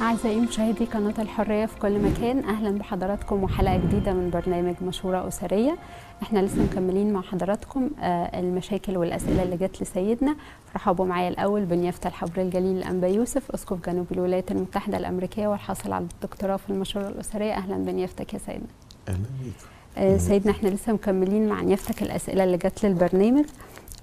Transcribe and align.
أعزائي 0.00 0.40
مشاهدي 0.40 0.84
قناة 0.84 1.14
الحرية 1.18 1.66
في 1.66 1.78
كل 1.78 1.98
مكان 1.98 2.44
أهلا 2.44 2.78
بحضراتكم 2.78 3.42
وحلقة 3.44 3.76
جديدة 3.76 4.12
من 4.12 4.30
برنامج 4.30 4.74
مشورة 4.82 5.28
أسرية. 5.28 5.76
إحنا 6.22 6.38
لسه 6.38 6.62
مكملين 6.62 7.12
مع 7.12 7.20
حضراتكم 7.22 7.90
آه، 8.00 8.40
المشاكل 8.40 8.96
والأسئلة 8.96 9.42
اللي 9.42 9.56
جت 9.56 9.82
لسيدنا. 9.82 10.36
رحبوا 10.74 11.06
معايا 11.06 11.28
الأول 11.28 11.64
بنيافة 11.64 12.08
الحبر 12.08 12.42
الجليل 12.42 12.76
الأنبا 12.78 13.06
يوسف 13.06 13.50
أسقف 13.50 13.86
جنوب 13.86 14.06
الولايات 14.12 14.50
المتحدة 14.50 14.96
الأمريكية 14.96 15.46
والحاصل 15.48 15.92
على 15.92 16.04
الدكتوراه 16.14 16.56
في 16.56 16.70
المشورة 16.70 17.08
الأسرية. 17.08 17.52
أهلا 17.52 17.76
بنيافتك 17.76 18.34
يا 18.34 18.38
سيدنا. 18.38 18.66
أهلا 19.08 19.18
بيك. 19.44 19.54
آه، 19.98 20.16
سيدنا 20.16 20.52
إحنا 20.52 20.68
لسه 20.68 20.92
مكملين 20.92 21.48
مع 21.48 21.60
نيافتك 21.62 22.02
الأسئلة 22.02 22.44
اللي 22.44 22.56
جت 22.56 22.86
للبرنامج. 22.86 23.44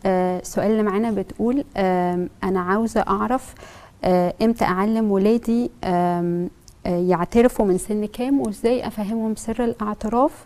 آه، 0.06 0.40
السؤال 0.40 0.72
اللي 0.72 0.84
معانا 0.84 1.12
بتقول 1.12 1.64
أنا 2.44 2.60
عاوزة 2.62 3.02
أعرف 3.02 3.56
آه، 4.04 4.34
إمتى 4.42 4.66
أعلم 4.66 5.12
ولادي 5.12 5.72
آه، 5.84 6.48
يعترفوا 6.86 7.66
من 7.66 7.78
سن 7.78 8.06
كام 8.06 8.40
وإزاي 8.40 8.88
أفهمهم 8.88 9.36
سر 9.36 9.64
الأعتراف. 9.64 10.46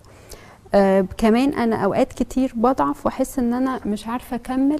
آه، 0.73 1.05
كمان 1.17 1.53
أنا 1.53 1.75
أوقات 1.75 2.13
كتير 2.13 2.51
بضعف 2.55 3.05
وأحس 3.05 3.39
إن 3.39 3.53
أنا 3.53 3.79
مش 3.85 4.07
عارفة 4.07 4.35
أكمل 4.35 4.79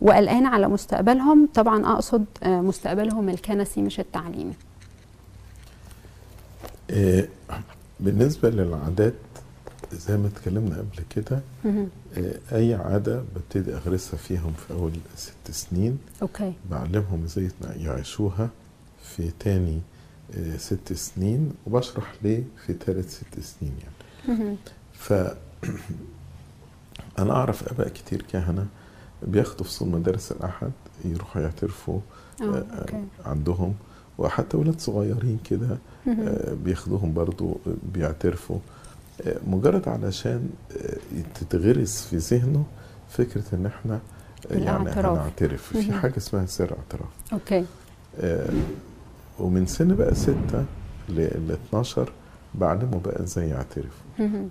وقلقانة 0.00 0.48
على 0.48 0.68
مستقبلهم. 0.68 1.48
طبعا 1.54 1.86
أقصد 1.92 2.24
آه، 2.42 2.60
مستقبلهم 2.60 3.28
الكنسي 3.28 3.82
مش 3.82 4.00
التعليمي 4.00 4.52
آه، 6.90 7.28
بالنسبة 8.00 8.50
للعادات 8.50 9.14
زي 9.92 10.16
ما 10.16 10.28
اتكلمنا 10.28 10.76
قبل 10.78 11.02
كده. 11.10 11.40
آه، 11.66 11.86
أي 12.52 12.74
عادة 12.74 13.22
ببتدي 13.34 13.74
أغرسها 13.74 14.16
فيهم 14.16 14.52
في 14.52 14.74
أول 14.74 14.92
ست 15.16 15.50
سنين 15.50 15.98
okay. 16.22 16.52
بعلمهم 16.70 17.24
إزاي 17.24 17.50
يعيشوها 17.76 18.50
في 19.02 19.30
تاني 19.40 19.80
آه، 20.34 20.56
ست 20.56 20.92
سنين 20.92 21.52
وبشرح 21.66 22.14
ليه 22.22 22.42
في 22.66 22.72
تالت 22.74 23.08
ست 23.10 23.40
سنين 23.40 23.72
يعني. 23.82 24.56
ف 24.92 25.12
أنا 27.18 27.32
أعرف 27.32 27.68
آباء 27.72 27.88
كتير 27.88 28.22
كهنة 28.22 28.66
بياخدوا 29.22 29.66
فصول 29.66 29.88
مدارس 29.88 30.32
الأحد 30.32 30.70
يروحوا 31.04 31.42
يعترفوا 31.42 32.00
آه، 32.42 32.64
okay. 32.80 33.04
عندهم 33.24 33.74
وحتى 34.18 34.56
ولاد 34.56 34.80
صغيرين 34.80 35.38
كده 35.50 35.78
بياخدوهم 36.64 37.14
برضو 37.14 37.56
بيعترفوا. 37.94 38.58
مجرد 39.46 39.88
علشان 39.88 40.48
آه، 40.76 40.96
تتغرس 41.34 42.06
في 42.06 42.16
ذهنه 42.16 42.64
فكرة 43.10 43.44
إن 43.52 43.66
إحنا 43.66 44.00
آه، 44.50 44.54
يعني. 44.54 44.90
هنعترف 44.90 45.62
في. 45.76 45.92
حاجة 45.92 46.16
اسمها 46.16 46.46
سر 46.46 46.64
اعتراف 46.78 47.08
أوكي 47.32 47.64
آه، 48.20 48.48
ومن 49.38 49.66
سن 49.66 49.94
بقى 49.94 50.14
ستة 50.14 50.64
ل 51.08 51.20
12 51.70 52.12
بعلمه 52.54 53.00
بقى 53.04 53.22
إزاي 53.22 53.48
يعترف. 53.48 53.92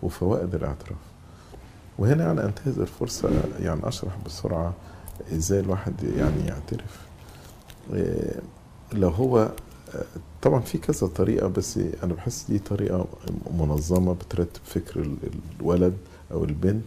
وفوائد 0.03 0.55
الاعتراف 0.55 0.97
وهنا 1.97 2.23
يعني 2.25 2.44
انتهز 2.45 2.79
الفرصة 2.79 3.29
يعني 3.59 3.88
أشرح 3.88 4.17
بسرعة 4.25 4.73
إزاي 5.33 5.59
الواحد 5.59 5.94
يعني 6.17 6.47
يعترف 6.47 7.00
آه، 7.94 8.41
لو 8.94 9.09
هو 9.09 9.39
آه، 9.95 10.03
طبعا 10.45 10.59
في 10.59 10.77
كذا 10.77 11.07
طريقة 11.07 11.47
بس 11.47 11.79
أنا 12.03 12.13
بحس 12.13 12.45
دي 12.49 12.59
طريقة 12.59 13.05
منظمة 13.59 14.13
بترتب 14.13 14.61
فكر 14.65 14.99
ال- 14.99 15.17
الولد 15.59 15.93
أو 16.31 16.43
البنت 16.43 16.83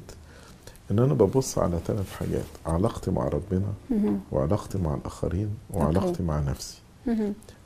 إن 0.90 0.98
أنا 0.98 1.14
ببص 1.14 1.58
على 1.58 1.78
ثلاث 1.86 2.12
حاجات 2.12 2.44
علاقتي 2.66 3.10
مع 3.10 3.28
ربنا. 3.28 3.72
وعلاقتي 4.32 4.78
مع 4.78 4.94
الآخرين 4.94 5.48
وعلاقتي. 5.70 6.22
مع 6.22 6.40
نفسي. 6.40 6.78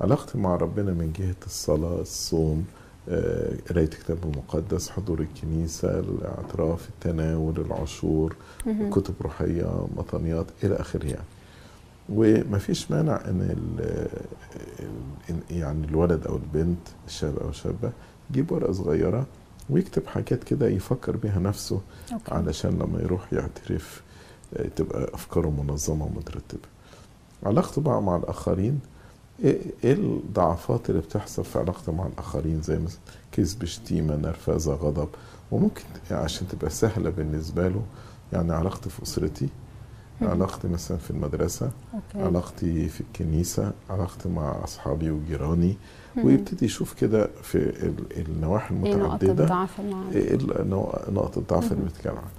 علاقتي 0.01 0.39
مع 0.39 0.57
ربنا 0.57 0.93
من 0.93 1.13
جهة 1.19 1.47
الصلاة 1.47 2.01
الصوم 2.01 2.65
آه، 3.09 3.53
قراية 3.71 3.85
الكتاب 3.85 4.19
المقدس 4.25 4.91
حضور 4.91 5.21
الكنيسة 5.21 5.99
الأعتراف 5.99 6.89
التناول 6.89 7.55
العشور. 7.61 8.37
كتب 8.91 9.15
روحية 9.23 9.87
مطنيات 9.97 10.47
إلى 10.65 10.75
آخره 10.75 11.05
يعني 11.07 11.25
ومفيش 12.09 12.91
مانع 12.91 13.17
إن 13.29 13.57
يعني 15.51 15.87
الولد 15.87 16.27
أو 16.27 16.37
البنت 16.37 16.89
الشاب 17.07 17.39
أو 17.39 17.49
الشابة 17.49 17.93
يجيب 18.31 18.53
ورقة 18.53 18.73
صغيرة 18.73 19.27
ويكتب 19.71 20.07
حاجات 20.07 20.45
كده 20.45 20.69
يفكر 20.69 21.17
بيها 21.17 21.39
نفسه 21.39 21.81
أوكي 22.13 22.35
علشان 22.35 22.71
لما 22.71 23.01
يروح 23.01 23.33
يعترف 23.33 24.03
آه، 24.57 24.69
تبقى 24.77 25.15
أفكاره 25.15 25.51
منظمة 25.51 26.05
ومترتبة 26.05 26.69
علاقته 27.47 27.81
بقى 27.81 28.03
مع 28.03 28.17
الآخرين 28.17 28.81
إيه 29.45 29.59
إيه 29.85 29.93
الضعفات 29.93 30.91
اللي 30.91 31.01
بتحصل 31.01 31.45
في 31.45 31.59
علاقته 31.59 31.93
مع 31.93 32.07
الآخرين 32.07 32.63
زي 32.63 32.79
مثلا 32.79 32.99
كذب 33.33 33.65
شتيمة 33.65 34.17
نرفزة 34.17 34.75
غضب 34.75 35.09
وممكن 35.51 35.83
عشان 36.11 36.49
تبقى 36.49 36.71
سهلة 36.71 37.11
بالنسبة 37.11 37.69
له 37.69 37.83
يعني 38.33 38.53
علاقتي 38.53 38.91
في 38.91 39.03
أسرتي. 39.03 39.49
علاقتي 40.23 40.69
مثلا 40.69 40.97
في 40.99 41.11
المدرسة 41.11 41.71
أوكي 41.95 42.27
علاقتي 42.27 42.89
في 42.89 43.01
الكنيسة 43.01 43.73
علاقتي 43.91 44.29
مع 44.29 44.65
أصحابي 44.65 45.11
وجيراني. 45.11 45.77
ويبتدي 46.25 46.65
يشوف 46.67 46.93
كده 46.95 47.29
في 47.43 47.57
ال- 47.59 48.29
النواحي 48.29 48.75
إيه 48.75 48.81
نقط 48.81 48.95
المتعددة 48.95 49.45
الضعف 49.45 49.81
النوع- 50.61 51.01
نقط 51.13 51.39
الضعف 51.39 51.73
اللي. 51.73 51.85
بيتكلم 51.85 52.13
عنها 52.13 52.31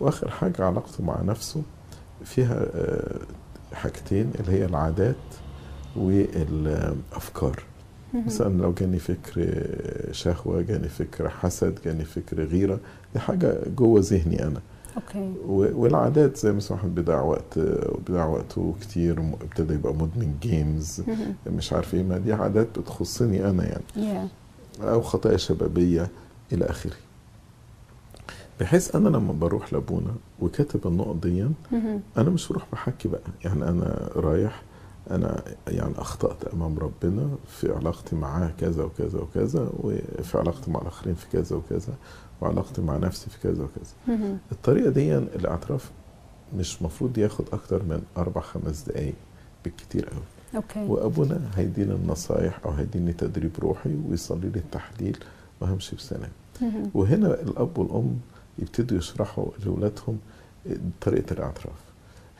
وآخر 0.00 0.30
حاجة 0.30 0.64
علاقته 0.64 1.04
مع 1.04 1.22
نفسه 1.22 1.62
فيها 2.24 2.66
آه، 2.74 3.18
حاجتين 3.72 4.30
اللي 4.40 4.52
هي 4.52 4.64
العادات 4.64 5.16
والأفكار 5.96 7.62
مهم. 8.14 8.26
مثلا 8.26 8.62
لو 8.62 8.72
جاني 8.72 8.98
فكر 8.98 9.56
شهوة 10.12 10.62
جاني 10.62 10.88
فكر 10.88 11.28
حسد 11.28 11.78
جاني 11.84 12.04
فكر 12.04 12.44
غيرة 12.44 12.78
دي 13.14 13.20
حاجة 13.20 13.58
جوه 13.76 14.00
ذهني 14.04 14.42
أنا 14.46 14.60
okay. 14.96 15.32
و- 15.46 15.82
والعادات 15.82 16.36
زي 16.36 16.52
مثلا 16.52 16.76
واحد 16.76 16.94
بيضيع 16.94 17.20
وقت 17.22 17.58
بيضيع 18.06 18.26
وقته 18.26 18.74
كتير 18.80 19.20
ابتدى 19.42 19.74
يبقى 19.74 19.94
مدمن 19.94 20.34
games. 20.42 21.02
مش 21.46 21.72
عارف 21.72 21.94
إيه. 21.94 22.02
ما 22.02 22.18
دي 22.18 22.32
عادات 22.32 22.78
بتخصني 22.78 23.50
أنا 23.50 23.64
يعني. 23.64 23.84
يا 23.96 24.28
أو 24.82 25.02
خطايا 25.02 25.36
شبابية 25.36 26.08
إلى 26.52 26.64
آخره. 26.64 26.92
بحيث 28.60 28.96
أنا 28.96 29.08
لما 29.08 29.32
بروح 29.32 29.72
لأبونا 29.72 30.14
وكاتب 30.40 30.86
النقط 30.86 31.16
دي. 31.26 31.46
أنا 32.18 32.30
مش 32.30 32.48
بروح 32.48 32.62
بحكي 32.72 33.08
بقى. 33.08 33.20
يعني 33.44 33.68
أنا 33.68 34.08
رايح 34.16 34.62
أنا 35.10 35.42
يعني 35.68 35.92
أخطأت 35.98 36.44
أمام 36.54 36.78
ربنا 36.78 37.28
في 37.48 37.72
علاقتي 37.72 38.16
معاه 38.16 38.52
كذا 38.60 38.84
وكذا 38.84 39.18
وكذا 39.20 39.70
وفي 39.78 40.38
علاقتي 40.38 40.70
مع 40.70 40.80
الآخرين 40.80 41.14
في 41.14 41.26
كذا 41.32 41.56
وكذا 41.56 41.94
وعلاقتي 42.40 42.82
مع 42.82 42.96
نفسي 42.96 43.30
في 43.30 43.38
كذا 43.40 43.64
وكذا. 43.64 44.38
الطريقة 44.52 44.90
دي 44.90 45.18
الاعتراف 45.18 45.90
مش 46.56 46.82
مفروض 46.82 47.18
ياخد 47.18 47.44
أكتر 47.52 47.82
من 47.82 48.02
أربع 48.16 48.40
خمس 48.40 48.82
دقايق 48.82 49.14
بالكتير 49.64 50.08
قوي 50.08 50.22
أوكي. 50.56 50.86
وأبونا 50.86 51.40
هيديني 51.56 51.92
النصايح 51.92 52.60
أو 52.64 52.70
هيديني 52.70 53.12
تدريب 53.12 53.50
روحي 53.58 53.96
ويصلي 54.08 54.48
لي 54.48 54.58
التحليل 54.58 55.18
وهمشي 55.60 55.96
بسلام. 55.96 56.30
وهنا 56.94 57.40
الأب 57.40 57.78
والأم 57.78 58.18
يبتدوا 58.58 58.98
يشرحوا 58.98 59.46
لاولادهم 59.64 60.18
طريقة 61.00 61.32
الاعتراف. 61.32 61.76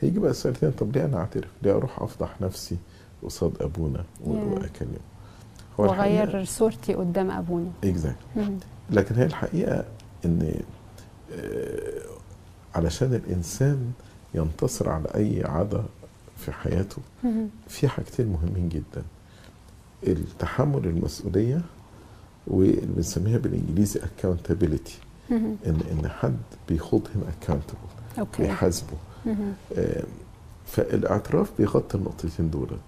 هيجي 0.01 0.19
بقى 0.19 0.31
السؤال 0.31 0.53
الثاني 0.55 0.73
طب 0.73 0.95
ليه 0.97 1.05
أنا 1.05 1.17
أعترف؟ 1.17 1.49
ليه 1.63 1.71
أروح 1.71 2.01
أفضح 2.01 2.41
نفسي 2.41 2.77
قصاد 3.23 3.53
أبونا. 3.61 4.03
واكلمه؟ 4.25 4.97
وأغير 5.77 6.43
صورتي 6.45 6.93
قدام 6.93 7.31
أبونا 7.31 7.71
exact 7.83 8.15
مهم. 8.35 8.59
لكن 8.89 9.15
هي 9.15 9.25
الحقيقة 9.25 9.85
إن 10.25 10.53
آه، 11.33 12.01
علشان 12.75 13.13
الإنسان 13.13 13.91
ينتصر 14.33 14.89
على 14.89 15.05
أي 15.15 15.43
عادة 15.45 15.83
في 16.37 16.51
حياته. 16.51 16.97
في 17.67 17.87
حاجتين 17.87 18.27
مهمين 18.27 18.69
جدا 18.69 19.03
التحمل 20.07 20.85
المسؤولية 20.85 21.61
واللي 22.47 22.81
بنسميها 22.95 23.37
بالإنجليزي 23.37 23.99
accountability. 23.99 24.91
إن 25.31 25.57
إن 25.65 26.09
حد 26.09 26.37
بي 26.69 26.82
hold 26.82 27.07
me 27.15 27.25
accountable 27.31 28.19
okay 28.19 28.43
بيحاسبه 28.43 28.93
فالاعتراف 30.65 31.51
بيغطي 31.57 31.97
النقطتين 31.97 32.49
دولت 32.49 32.79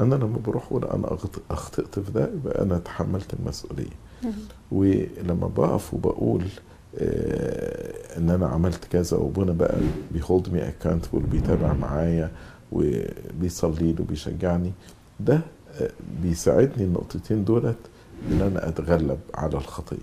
أنا 0.00 0.14
لما 0.14 0.38
بروح 0.46 0.66
أقول 0.66 0.84
أنا 0.84 1.16
أخطأت 1.50 1.98
في 1.98 2.12
ده 2.12 2.30
يبقى 2.34 2.62
أنا 2.62 2.78
تحملت 2.78 3.34
المسؤولية. 3.34 3.90
ولما 4.72 5.46
بقف 5.56 5.94
وبقول 5.94 6.44
آه، 6.98 8.18
إن 8.18 8.30
أنا 8.30 8.46
عملت 8.46 8.84
كذا 8.84 9.16
وأبونا 9.16 9.52
بقى 9.52 9.76
بي 10.12 10.24
hold 10.24 10.48
me 10.52 10.68
accountable 10.68 11.18
وبيتابع 11.24 11.72
معايا 11.72 12.30
وبيصلي 12.72 13.92
لي 13.92 14.02
وبيشجعني 14.02 14.72
ده 15.20 15.40
آه، 15.80 15.90
بيساعدني 16.22 16.84
النقطتين 16.84 17.44
دولت 17.44 17.76
إن 18.30 18.40
أنا 18.42 18.68
أتغلب 18.68 19.18
على 19.34 19.54
الخطيه. 19.56 19.96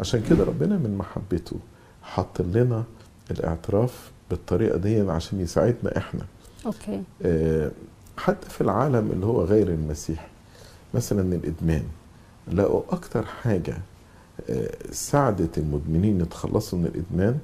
عشان 0.00 0.22
كده 0.30 0.44
ربنا 0.44 0.78
من 0.78 0.96
محبته 0.98 1.56
حط 2.02 2.40
لنا 2.42 2.84
الاعتراف 3.30 4.10
بالطريقة 4.30 4.78
دي 4.78 5.00
عشان 5.00 5.40
يساعدنا 5.40 5.96
إحنا 5.96 6.20
okay 6.66 7.02
آه، 7.22 7.70
حتى 8.16 8.50
في 8.50 8.60
العالم 8.60 9.10
اللي 9.12 9.26
هو 9.26 9.44
غير 9.44 9.68
المسيحي 9.68 10.26
مثلا 10.94 11.34
الإدمان 11.34 11.82
لقوا 12.52 12.82
أكتر 12.90 13.24
حاجة 13.24 13.76
آه، 14.50 14.70
ساعدت 14.90 15.58
المدمنين 15.58 16.20
يتخلصوا 16.20 16.78
من 16.78 16.86
الإدمان 16.86 17.38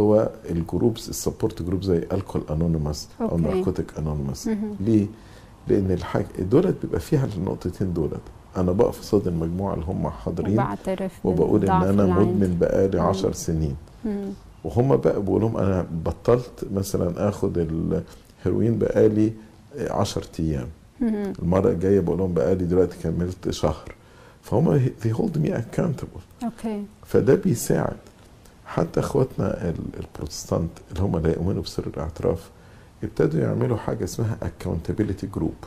هو 0.00 0.30
ال 0.50 0.58
groups 0.58 1.08
ال 1.08 1.15
support 1.15 1.62
group 1.62 1.82
زي 1.82 1.98
alcohol 2.12 2.42
anonymous 2.50 3.08
أو. 3.20 3.38
narcotic 3.38 3.98
anonymous 3.98 4.46
مهم. 4.46 4.76
ليه؟ 4.80 5.06
لأن 5.68 5.90
الحاجة 5.90 6.26
دولت 6.38 6.76
بيبقى 6.82 7.00
فيها 7.00 7.28
النقطتين 7.36 7.92
دولت 7.92 8.20
أنا 8.56 8.72
بقف 8.72 9.00
قصاد 9.00 9.26
المجموعة 9.28 9.74
اللي 9.74 9.84
هم 9.86 10.08
حاضرين 10.10 10.52
وبعترف 10.54 11.26
وبقول 11.26 11.64
إن 11.64 11.82
أنا. 11.82 12.06
مدمن 12.06 12.56
بقالي 12.60 13.00
مم. 13.00 13.06
عشر 13.06 13.32
سنين 13.32 13.76
مم. 14.04 14.30
وهم 14.64 14.96
بقى 14.96 15.22
بقول 15.22 15.40
لهم 15.40 15.56
أنا 15.56 15.86
بطلت 16.04 16.66
مثلا 16.72 17.28
آخد 17.28 17.58
الهيروين 17.58 18.78
بقالي 18.78 19.32
10 19.78 20.22
أيام. 20.40 20.68
المرة 21.42 21.70
الجاية 21.70 22.00
بقول 22.00 22.18
لهم 22.18 22.34
بقالي 22.34 22.64
دلوقتي 22.64 22.96
كملت 23.02 23.50
شهر 23.50 23.94
فهم 24.42 24.78
they 25.02 25.08
hold 25.16 25.38
me 25.46 25.50
accountable 25.50 26.44
okay 26.44 26.84
فده 27.06 27.34
بيساعد 27.34 27.96
حتى 28.66 29.00
إخواتنا 29.00 29.68
ال- 29.70 29.74
البروتستانت 30.00 30.70
اللي 30.90 31.02
هم 31.02 31.18
لا 31.18 31.30
يؤمنوا 31.30 31.62
بسر 31.62 31.86
الاعتراف 31.86 32.50
ابتدوا 33.04 33.40
يعملوا 33.40 33.76
حاجة 33.76 34.04
اسمها 34.04 34.36
accountability 34.42 35.38
group. 35.38 35.66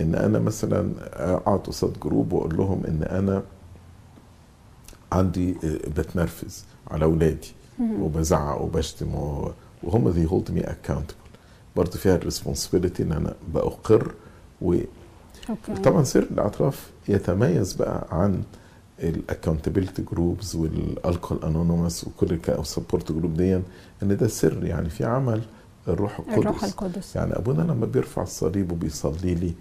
إن 0.00 0.14
أنا 0.14 0.38
مثلا 0.38 0.90
أقعد 1.34 1.58
قصاد 1.58 1.92
group 2.02 2.32
وأقول 2.32 2.56
لهم 2.56 2.82
إن 2.88 3.02
أنا 3.02 3.42
عندي 5.12 5.52
بتنرفز 5.96 6.64
على 6.90 7.04
أولادي. 7.04 7.52
وبزعق 7.80 8.62
وبشتم 8.62 9.14
و- 9.14 9.52
وهم 9.82 10.12
they 10.12 10.28
hold 10.30 10.50
me 10.52 10.66
accountable. 10.66 11.26
برضه 11.76 11.90
فيها 11.98 12.16
ال 12.16 12.22
responsibility 12.22 13.02
إن 13.02 13.12
أنا 13.12 13.34
بأقر 13.54 14.14
okay. 14.62 14.86
وطبعا 15.68 16.04
سر 16.04 16.22
الاعتراف 16.22 16.90
يتميز 17.08 17.72
بقى 17.72 18.06
عن 18.10 18.42
ال 19.02 19.09
accountability 19.09 20.02
groups 20.02 20.56
وال 20.56 20.74
alcohol 20.74 21.38
anonymous 21.44 22.04
وكل 22.04 22.38
ال 22.48 22.56
support 22.56 23.12
group 23.12 23.34
دي 23.36 23.54
إن 24.02 24.16
ده 24.16 24.26
سر 24.28 24.64
يعني 24.64 24.90
في 24.90 25.04
عمل 25.04 25.42
الروح 25.88 26.18
القدس 26.18 26.38
الروح 26.38 26.64
القدس. 26.64 27.16
يعني 27.16 27.36
أبونا 27.38 27.62
لما 27.62 27.86
بيرفع 27.86 28.22
الصليب 28.22 28.72
وبيصلي 28.72 29.34
لي 29.34 29.52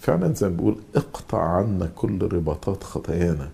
فعلا 0.00 0.34
زي 0.34 0.48
ما 0.48 0.56
بيقول 0.56 0.76
اقطع 0.96 1.38
عنا 1.42 1.86
كل 1.96 2.22
رباطات 2.32 2.84
خطايانا. 2.84 3.48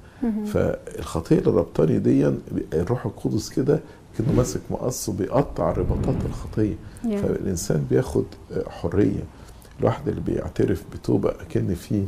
فالخطية 0.47 1.39
اللي 1.39 1.51
ربطاني 1.51 1.99
دي 1.99 2.33
الروح 2.73 3.07
القدس 3.07 3.49
كده 3.49 3.81
كأنه 4.19 4.33
ماسك 4.33 4.61
مقص 4.71 5.09
وبيقطع 5.09 5.73
رباطات 5.73 6.17
الخطية. 6.27 6.75
Yeah. 7.05 7.07
فالإنسان 7.09 7.87
بياخد 7.91 8.25
حرية. 8.69 9.23
الواحد 9.81 10.09
اللي 10.09 10.21
بيعترف 10.21 10.83
بتوبة 10.93 11.31
أكن 11.31 11.75
في 11.75 12.05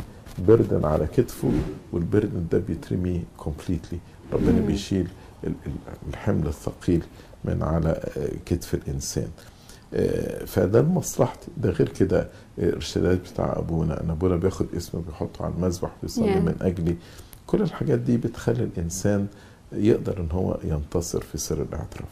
burden 0.49 0.85
على 0.85 1.07
كتفه 1.07 1.51
وال 1.93 2.06
burden 2.06 2.47
ده 2.53 2.59
بيترمي 2.59 3.25
completely 3.37 3.99
ربنا. 4.33 4.61
بيشيل 4.67 5.09
ال- 5.45 5.55
ال- 5.67 5.73
الحمل 6.11 6.47
الثقيل 6.47 7.03
من 7.45 7.63
على 7.63 7.89
آه، 7.89 8.31
كتف 8.47 8.75
الإنسان. 8.75 9.29
آه، 9.95 10.45
فده 10.45 10.81
لمصلحتي. 10.81 11.49
ده 11.57 11.71
غير 11.71 11.89
كده 11.89 12.29
الارشادات 12.59 13.19
بتاع 13.33 13.55
أبونا. 13.59 14.03
ان 14.03 14.11
أبونا 14.11 14.37
بياخد 14.37 14.67
اسمه 14.77 15.03
بيحطه 15.09 15.45
على 15.45 15.55
المذبح 15.55 15.91
بيصلي 16.03 16.35
Yeah. 16.35 16.39
من 16.39 16.55
أجلي. 16.61 16.97
كل 17.47 17.63
الحاجات 17.63 17.99
دي 17.99 18.17
بتخلي 18.17 18.65
الإنسان 18.65 19.27
يقدر 19.73 20.21
إن 20.21 20.29
هو 20.33 20.59
ينتصر 20.65 21.21
في 21.21 21.39
سر 21.39 21.63
الاعتراف. 21.63 22.09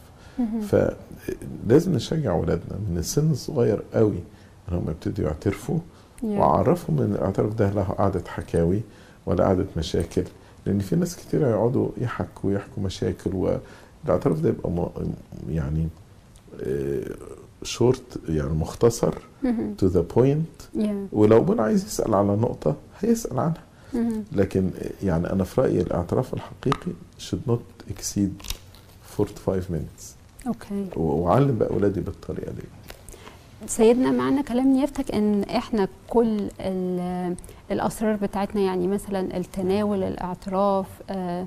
فلازم 0.67 1.95
نشجع 1.95 2.31
أولادنا 2.31 2.77
من 2.89 2.97
السن 2.97 3.31
الصغير 3.31 3.81
قوي 3.93 4.19
إن 4.71 4.77
هم 4.77 4.89
يبتدوا 4.89 5.25
يعترفوا. 5.25 5.79
وأعرفهم 6.23 6.99
إن 7.01 7.11
الاعتراف 7.11 7.53
ده 7.53 7.69
لا 7.69 7.83
قعدة 7.83 8.23
حكاوي 8.27 8.81
ولا 9.25 9.43
قعدة 9.43 9.65
مشاكل 9.77 10.23
لأن 10.65 10.79
في 10.79 10.95
ناس 10.95 11.15
كتير 11.15 11.41
يقعدوا 11.41 11.89
يحكوا 11.97 12.49
ويحكوا 12.49 12.83
مشاكل 12.83 13.31
والاعتراف 14.05 14.39
ده 14.39 14.49
يبقى 14.49 14.87
يعني 15.49 15.87
شورت 17.63 18.19
يعني 18.29 18.53
مختصر. 18.53 19.13
to 19.77 19.87
the 19.87 20.01
point. 20.01 20.47
ولو 21.11 21.37
ابونا 21.37 21.63
عايز 21.63 21.85
يسأل 21.85 22.13
على 22.13 22.27
نقطة 22.35 22.75
هيسأل 22.99 23.39
عنها. 23.39 23.63
لكن 24.31 24.69
يعني 25.03 25.31
أنا 25.33 25.43
في 25.43 25.61
رأيي 25.61 25.81
الأعتراف 25.81 26.33
الحقيقي 26.33 26.91
should 27.19 27.49
not 27.51 27.91
exceed 27.93 28.47
45 29.17 29.61
minutes. 29.69 30.03
okay. 30.47 30.87
وأعلم 30.95 31.57
بقى 31.57 31.69
أولادي 31.69 32.01
بالطريقة 32.01 32.51
دي. 32.51 32.63
سيدنا 33.67 34.11
معنا 34.11 34.41
كلام 34.41 34.67
نيافتك 34.73 35.11
إن 35.11 35.43
إحنا 35.43 35.87
كل 36.07 36.47
ال- 36.59 37.35
الأسرار 37.71 38.15
بتاعتنا 38.15 38.61
يعني 38.61 38.87
مثلا 38.87 39.37
التناول 39.37 40.03
الأعتراف 40.03 40.87
آه، 41.09 41.45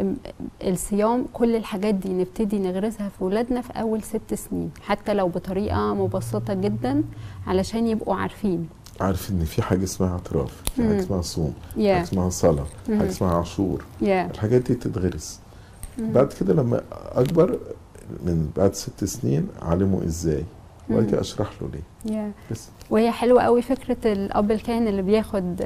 ام- 0.00 0.16
الصيام 0.64 1.24
كل 1.32 1.56
الحاجات 1.56 1.94
دي 1.94 2.08
نبتدي 2.08 2.58
نغرسها 2.58 3.08
في 3.08 3.24
ولادنا 3.24 3.60
في 3.60 3.72
أول 3.80 4.02
ست 4.02 4.34
سنين 4.34 4.70
حتى 4.82 5.14
لو 5.14 5.28
بطريقة 5.28 5.94
مبسطة 5.94 6.54
جدا 6.54 7.02
علشان 7.46 7.86
يبقوا 7.86 8.14
عارفين. 8.14 8.68
عارف 9.00 9.30
إن 9.30 9.44
في 9.44 9.62
حاجة 9.62 9.84
اسمها 9.84 10.12
اعتراف 10.12 10.62
في 10.76 10.82
حاجة. 10.82 11.00
اسمها 11.00 11.22
صوم 11.22 11.54
حاجة 11.74 11.82
يا 11.82 12.02
اسمها 12.02 12.30
صلاة. 12.30 12.66
حاجة 12.88 13.08
اسمها 13.08 13.34
عشور. 13.34 13.84
يا 14.00 14.30
الحاجات 14.30 14.62
دي 14.62 14.74
تتغرس 14.74 15.40
بعد 15.98 16.32
كده 16.40 16.54
لما 16.54 16.80
أكبر 16.92 17.58
من 18.24 18.50
بعد 18.56 18.74
ست 18.74 19.04
سنين 19.04 19.48
أعلمه 19.62 20.04
إزاي. 20.04 20.44
وبعد. 20.90 21.06
كده 21.10 21.20
أشرح 21.20 21.50
له 21.62 21.68
ليه. 21.72 22.16
يا 22.16 22.32
بس. 22.50 22.68
وهي 22.90 23.10
حلوة 23.10 23.42
قوي 23.42 23.62
فكرة 23.62 24.12
الأب 24.12 24.50
الكاهن 24.50 24.88
اللي 24.88 25.02
بياخد 25.02 25.62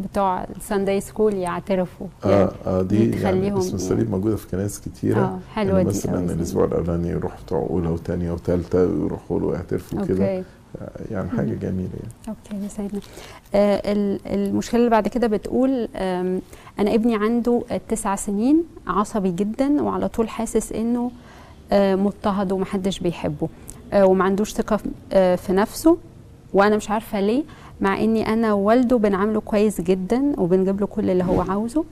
بتوع 0.00 0.44
ال 0.44 0.52
Sunday 0.52 1.00
school 1.00 1.34
يعترفوا. 1.34 2.06
آه 2.24 2.52
آه 2.66 2.82
دي 2.82 3.20
يعني 3.20 3.58
اسم 3.58 3.74
الصليب 3.74 4.10
موجودة 4.10 4.36
في 4.36 4.48
كنائس 4.48 4.80
كتيرة. 4.80 5.20
آه 5.20 5.38
حلوة 5.54 5.78
يعني 5.78 5.90
دي 5.90 5.98
مثلا. 5.98 6.32
الأسبوع 6.32 6.64
الأولاني 6.64 7.08
يروح 7.08 7.32
بتوع 7.46 7.66
أولى 7.70 7.88
وثانيه 7.88 8.32
وثالثه 8.32 8.78
ويروحوا 8.78 9.40
له 9.40 9.54
يعترفوا 9.54 10.04
كده. 10.04 10.44
يعني 11.10 11.30
حاجة. 11.30 11.54
جميلة 11.54 11.88
يعني 12.02 12.12
أوكي 12.28 12.62
يا 12.64 12.68
سيدنا 12.68 13.00
آه 13.54 13.92
ال- 13.92 14.20
المشكلة 14.26 14.80
اللي 14.80 14.90
بعد 14.90 15.08
كده 15.08 15.26
بتقول 15.26 15.88
أنا 15.96 16.94
ابني 16.94 17.16
عنده 17.16 17.62
تسع 17.88 18.16
سنين 18.16 18.64
عصبي 18.86 19.30
جدا 19.30 19.82
وعلى 19.82 20.08
طول 20.08 20.28
حاسس 20.28 20.72
إنه 20.72 21.10
آه 21.72 21.94
مضطهد 21.94 22.52
ومحدش 22.52 22.98
بيحبه 22.98 23.48
آه 23.92 24.06
وما 24.06 24.24
عندوش 24.24 24.52
ثقة 24.52 24.76
في- 24.76 24.88
آه 25.12 25.36
في 25.36 25.52
نفسه 25.52 25.98
وأنا 26.54 26.76
مش 26.76 26.90
عارفة 26.90 27.20
ليه 27.20 27.42
مع 27.80 28.00
إني 28.00 28.32
أنا 28.32 28.52
ووالده 28.52 28.96
بنعامله 28.98 29.40
كويس 29.40 29.80
جدا 29.80 30.32
وبنجيب 30.38 30.80
له 30.80 30.86
كل 30.86 31.10
اللي 31.10 31.24
هو 31.24 31.40
عاوزه 31.40 31.84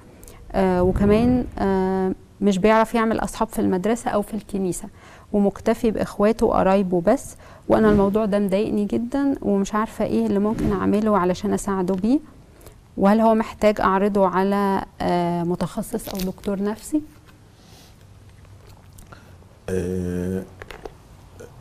آه 0.52 0.82
وكمان 0.82 1.44
آه 1.58 2.12
مش 2.40 2.58
بيعرف 2.58 2.94
يعمل 2.94 3.18
أصحاب 3.18 3.48
في 3.48 3.58
المدرسة 3.58 4.10
أو 4.10 4.22
في 4.22 4.34
الكنيسة 4.34 4.88
ومكتفي 5.32 5.90
بإخواته 5.90 6.46
وقرايبه 6.46 7.00
بس 7.00 7.36
وأنا 7.68 7.90
الموضوع 7.90 8.24
ده 8.24 8.38
مضايقني 8.38 8.84
جدا 8.84 9.34
ومش 9.42 9.74
عارفة 9.74 10.04
إيه 10.04 10.26
اللي 10.26 10.38
ممكن 10.38 10.72
أعمله 10.72 11.18
علشان 11.18 11.52
أساعده 11.52 11.94
بيه 11.94 12.18
وهل 12.96 13.20
هو 13.20 13.34
محتاج 13.34 13.80
أعرضه 13.80 14.26
على 14.28 14.84
آه، 15.00 15.42
متخصص 15.42 16.08
أو 16.08 16.18
دكتور 16.20 16.62
نفسي 16.62 17.02
آه، 19.68 20.42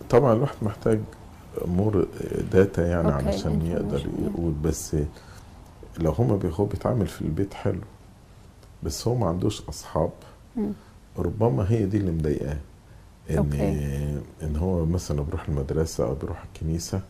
طبعا 0.10 0.34
الواحد 0.34 0.56
محتاج 0.62 1.00
more 1.66 2.08
data 2.52 2.88
يعني 2.88 3.14
okay، 3.14 3.28
علشان 3.28 3.66
يقدر. 3.66 4.06
يقول 4.26 4.52
بس 4.64 4.96
لو 5.98 6.12
هما 6.12 6.52
هو 6.54 6.66
بيتعامل 6.66 7.08
في 7.08 7.22
البيت 7.22 7.54
حلو 7.54 7.82
بس 8.84 9.08
هو 9.08 9.16
ما 9.16 9.28
عندوش 9.28 9.62
أصحاب. 9.70 10.10
ربما 11.18 11.72
هي 11.72 11.86
دي 11.86 11.98
اللي 11.98 12.12
مضايقاه 12.12 12.58
إن 13.30 13.38
okay. 13.38 13.78
إن 14.44 14.56
هو 14.56 14.86
مثلا 14.86 15.22
بيروح 15.22 15.50
المدرسة 15.50 16.04
أو 16.06 16.16
بيروح 16.16 16.44
الكنيسة 16.44 17.02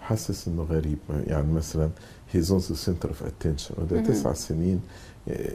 حاسس 0.00 0.48
إنه 0.48 0.62
غريب 0.62 0.98
يعني 1.26 1.52
مثلا 1.52 1.90
he's 2.32 2.40
on 2.42 2.58
the 2.58 2.74
center 2.74 3.08
of 3.08 3.22
attention 3.22 3.74
وده. 3.78 4.00
تسع 4.00 4.32
سنين 4.32 4.80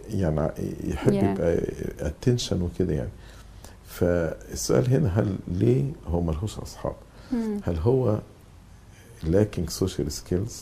يعني 0.09 0.51
يحب 0.83 1.11
Yeah. 1.11 1.15
يبقى 1.15 1.57
attention 1.99 2.61
وكده 2.61 2.93
يعني 2.93 3.09
فالسؤال 3.85 4.89
هنا 4.93 5.19
هل 5.19 5.35
ليه 5.47 5.83
هو 6.07 6.21
ملهوش 6.21 6.59
أصحاب؟ 6.59 6.95
هل 7.63 7.77
هو 7.77 8.19
lacking 9.23 9.69
social 9.81 10.09
skills 10.21 10.53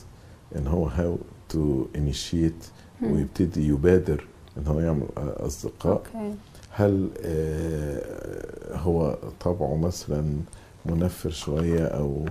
إن 0.55 0.67
هو 0.67 0.89
how 0.89 1.17
to 1.53 1.57
initiate. 1.97 2.65
ويبتدي 3.03 3.67
يبادر 3.67 4.27
إن 4.57 4.67
هو 4.67 4.79
يعمل 4.79 5.05
أصدقاء 5.17 5.93
أوكي 5.93 6.35
هل 6.71 7.09
آه، 7.23 8.75
هو 8.75 9.17
طبعه 9.39 9.75
مثلا 9.75 10.25
منفر 10.85 11.29
شوية 11.29 11.85
أو 11.85 12.25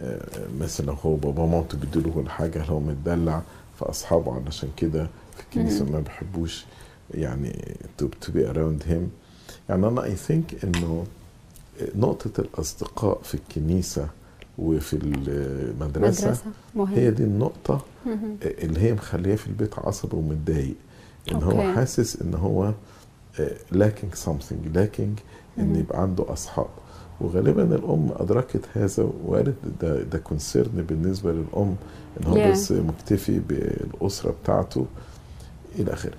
آه، 0.00 0.20
مثلا 0.60 0.94
هو 1.04 1.14
بابا 1.16 1.46
مامته 1.46 1.78
بيديله 1.78 2.10
كل 2.14 2.28
حاجة 2.30 2.62
هل 2.62 2.66
هو 2.68 2.80
متدلع 2.80 3.42
فأصحابه 3.80 4.34
علشان 4.34 4.68
كده 4.76 5.06
في 5.36 5.42
الكنيسة. 5.42 5.84
ما 5.84 6.00
بيحبوش 6.00 6.64
يعني 7.14 7.74
to, 8.02 8.04
to 8.04 8.28
be 8.30 8.52
around 8.54 8.86
him 8.90 9.02
يعني 9.68 9.88
أنا 9.88 10.04
اي 10.04 10.14
ثينك 10.16 10.64
إنه 10.64 11.04
نقطة 11.96 12.40
الأصدقاء 12.40 13.20
في 13.22 13.34
الكنيسة 13.34 14.08
وفي 14.58 14.96
المدرسة 15.02 16.26
مدرسة 16.26 16.42
مهم 16.74 16.94
هي 16.94 17.10
دي 17.10 17.22
النقطة 17.22 17.84
مهم. 18.06 18.36
اللي 18.42 18.80
هي 18.80 18.92
مخليه 18.94 19.34
في 19.36 19.46
البيت 19.46 19.78
عصبي 19.78 20.16
ومتضايق 20.16 20.74
إن 21.32 21.42
هو. 21.42 21.74
حاسس 21.74 22.22
إن 22.22 22.34
هو 22.34 22.72
lacking 23.72 24.14
something 24.14 24.74
lacking 24.76 25.18
إن. 25.58 25.76
يبقى 25.76 26.02
عنده 26.02 26.32
أصحاب 26.32 26.66
وغالبا 27.20 27.62
الأم 27.74 28.10
أدركت 28.16 28.60
هذا 28.74 29.08
وقالت 29.26 29.54
ده 29.80 30.02
ده 30.02 30.18
concern 30.18 30.84
بالنسبة 30.88 31.32
للأم 31.32 31.76
إن 32.20 32.26
هو 32.26 32.34
Yeah. 32.34 32.48
بس 32.52 32.72
مكتفي 32.72 33.38
بالأسرة 33.38 34.34
بتاعته 34.42 34.86
إلى 35.78 35.92
آخره 35.92 36.14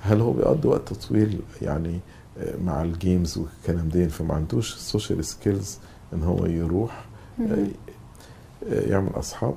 هل 0.00 0.20
هو 0.20 0.32
بيقضي 0.32 0.68
وقت 0.68 0.92
طويل 0.92 1.40
يعني 1.62 2.00
آه، 2.38 2.56
مع 2.64 2.82
ال 2.82 2.91
games 2.91 3.38
والكلام 3.38 3.88
ده 3.88 4.08
فما 4.08 4.34
عندوش 4.34 4.74
social 4.74 5.24
skills 5.24 5.78
إن 6.14 6.22
هو 6.22 6.46
يروح 6.46 7.04
مهم. 7.38 7.68
آه، 8.72 8.80
يعمل 8.90 9.10
أصحاب 9.14 9.54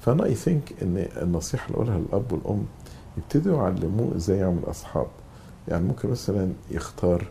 فأنا 0.00 0.24
اي 0.24 0.34
ثينك 0.34 0.72
إن 0.82 1.06
النصيحة 1.22 1.66
اللي 1.66 1.76
أقولها 1.76 1.98
للأب 1.98 2.32
والأم 2.32 2.64
يبتدوا 3.18 3.56
يعلموه 3.62 4.16
إزاي 4.16 4.38
يعمل 4.38 4.60
أصحاب 4.64 5.06
يعني 5.68 5.84
ممكن 5.84 6.08
مثلا 6.08 6.52
يختار 6.70 7.26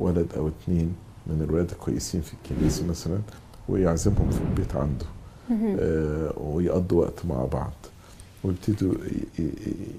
ولد 0.00 0.26
أو 0.36 0.48
اتنين 0.48 0.94
من 1.26 1.42
الولاد 1.48 1.70
الكويسين 1.70 2.20
في 2.20 2.32
الكنيسة 2.34 2.86
مثلا 2.86 3.18
ويعزمهم 3.68 4.30
في 4.30 4.40
البيت 4.50 4.76
عنده. 4.76 5.06
آه، 5.80 6.32
ويقضوا 6.40 7.00
وقت 7.00 7.26
مع 7.28 7.44
بعض 7.44 7.72
ويبتدوا 8.44 8.94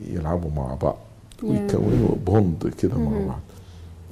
يلعبوا 0.07 0.51
مع 0.55 0.73
بعض. 0.81 0.97
ويكونوا 1.43 2.15
بوند 2.25 2.73
كده 2.81 2.97
مع. 2.97 3.25
بعض 3.27 3.39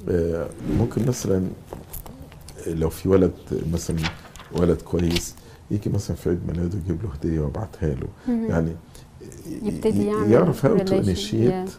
آه، 0.08 0.46
ممكن 0.78 1.06
مثلا 1.06 1.46
لو 2.66 2.90
في 2.90 3.08
ولد 3.08 3.32
مثلا 3.72 3.96
ولد 4.52 4.80
كويس 4.80 5.34
يجي 5.70 5.90
مثلا 5.90 6.16
في 6.16 6.28
عيد 6.30 6.40
ميلاده 6.48 6.78
يجيب 6.78 7.02
له 7.02 7.08
هدية 7.10 7.40
ويبعتها 7.40 7.94
له. 7.94 8.08
يعني 8.48 8.72
يبتدي 9.62 10.06
يعرف 10.06 10.66
how 10.66 10.78
to. 10.78 10.94
initiate. 10.98 11.70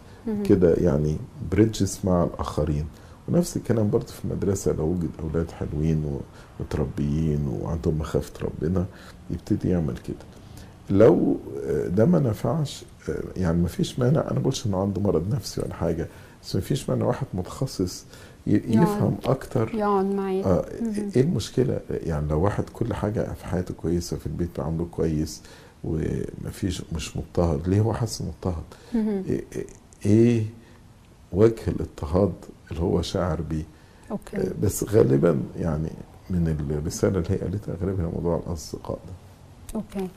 كده 0.46 0.74
يعني 0.74 1.18
bridges 1.52 2.00
مع 2.04 2.24
الآخرين. 2.24 2.86
ونفس 3.28 3.58
الكلام 3.58 3.90
برضه 3.90 4.06
في 4.08 4.26
المدرسة 4.26 4.72
لو 4.74 4.84
وجد 4.86 5.10
أولاد 5.24 5.52
حلوين 5.52 6.20
ومتربيين 6.60 7.48
وعندهم 7.62 7.98
مخافة 8.00 8.32
ربنا 8.42 8.86
يبتدي 9.32 9.70
يعمل 9.70 9.98
كده. 9.98 10.16
لو 10.90 11.38
آه، 11.66 11.88
ده 11.88 12.06
ما 12.06 12.20
نفعش 12.20 12.84
آه، 13.10 13.24
يعني 13.38 13.62
ما 13.62 13.68
فيش 13.68 14.00
مانع 14.00 14.32
أنا 14.32 14.40
بقولش 14.40 14.66
إنه 14.66 14.82
عنده 14.82 15.02
مرض 15.02 15.36
نفسي 15.36 15.62
ولا 15.62 15.74
حاجة 15.74 16.08
بس 16.44 16.56
ما 16.56 16.62
فيش 16.62 16.90
مانع 16.90 17.06
واحد 17.06 17.28
متخصص. 17.34 18.06
يفهم 18.48 19.18
أكتر. 19.26 19.72
يقعد 19.76 20.06
معي 20.06 20.44
آه. 20.44 20.66
إيه 21.16 21.22
المشكلة؟ 21.22 21.80
يعني 21.90 22.28
لو 22.30 22.42
واحد 22.44 22.64
كل 22.74 22.94
حاجة 22.94 23.34
في 23.34 23.46
حياته 23.46 23.74
كويسة 23.74 24.18
في 24.18 24.28
البيت 24.28 24.50
بيعمله 24.58 24.86
كويس 24.92 25.42
ومفيش 25.84 26.82
مش 26.96 27.18
مضطهد 27.18 27.68
ليه 27.68 27.80
هو 27.82 27.94
حاسس 27.94 28.22
مضطهد. 28.22 28.64
إيه, 30.06 30.46
وجه 31.34 31.62
الاضطهاد 31.68 32.34
اللي 32.72 32.82
هو 32.82 33.02
شاعر 33.02 33.42
بيه. 33.42 33.64
okay. 34.12 34.38
آه، 34.38 34.52
بس 34.64 34.84
غالبا 34.84 35.42
يعني 35.60 35.90
من 36.30 36.68
الرسالة 36.82 37.18
اللي 37.20 37.30
هي 37.32 37.38
قالتها 37.38 37.76
غالبا 37.82 38.04
موضوع 38.04 38.42
الأصدقاء 38.48 39.00
ده. 39.08 39.14
okay. 39.76 40.08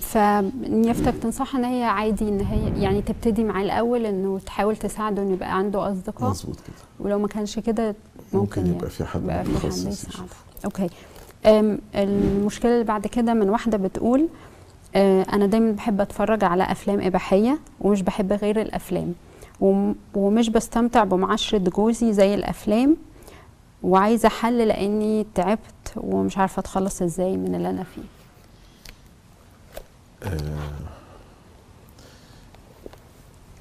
فنيافتك 0.00 1.14
تنصحها 1.22 1.58
إن 1.58 1.64
هي 1.64 1.84
عادي 1.84 2.28
إن 2.28 2.40
هي 2.40 2.82
يعني 2.82 3.02
تبتدي 3.02 3.44
معاه 3.44 3.62
الأول 3.62 4.06
إنه 4.06 4.38
تحاول 4.46 4.76
تساعده 4.76 5.22
إنه 5.22 5.32
يبقى 5.32 5.58
عنده 5.58 5.92
أصدقاء؟ 5.92 6.30
مظبوط 6.30 6.56
كده. 6.56 6.76
ولو 7.00 7.18
ما 7.18 7.28
كانش 7.28 7.58
كده 7.58 7.94
ممكن 8.32 8.38
ممكن 8.62 8.74
يبقى 8.76 8.90
في 8.90 9.04
حد 9.04 9.22
يبقى 9.22 9.44
في 9.44 9.58
حد 9.58 9.72
يساعده. 9.72 10.28
أوكي. 10.64 10.88
المشكلة 11.94 12.72
اللي 12.72 12.84
بعد 12.84 13.06
كده 13.06 13.34
من 13.34 13.50
واحدة 13.50 13.76
بتقول 13.78 14.28
أنا 14.96 15.46
دايما 15.46 15.72
بحب 15.72 16.00
أتفرج 16.00 16.44
على 16.44 16.62
أفلام 16.62 17.00
إباحية 17.00 17.58
ومش 17.80 18.02
بحب 18.02 18.32
غير 18.32 18.60
الأفلام. 18.60 19.14
وم- 19.60 19.94
ومش 20.14 20.48
بستمتع 20.48 21.04
بمعاشرة 21.04 21.58
جوزي 21.58 22.12
زي 22.12 22.34
الأفلام 22.34 22.96
وعايزة 23.82 24.28
حل 24.28 24.58
لأني 24.58 25.26
تعبت 25.34 25.92
ومش 25.96 26.38
عارفة 26.38 26.60
أتخلص 26.60 27.02
إزاي 27.02 27.36
من 27.36 27.54
اللي 27.54 27.70
أنا 27.70 27.84
فيه. 27.84 28.02
آه، 30.22 30.70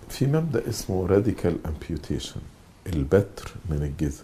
في 0.10 0.26
مبدأ 0.28 0.70
اسمه 0.70 1.08
radical 1.08 1.58
amputation 1.66 2.42
البتر 2.88 3.54
من 3.70 3.78
الجذر. 3.84 4.24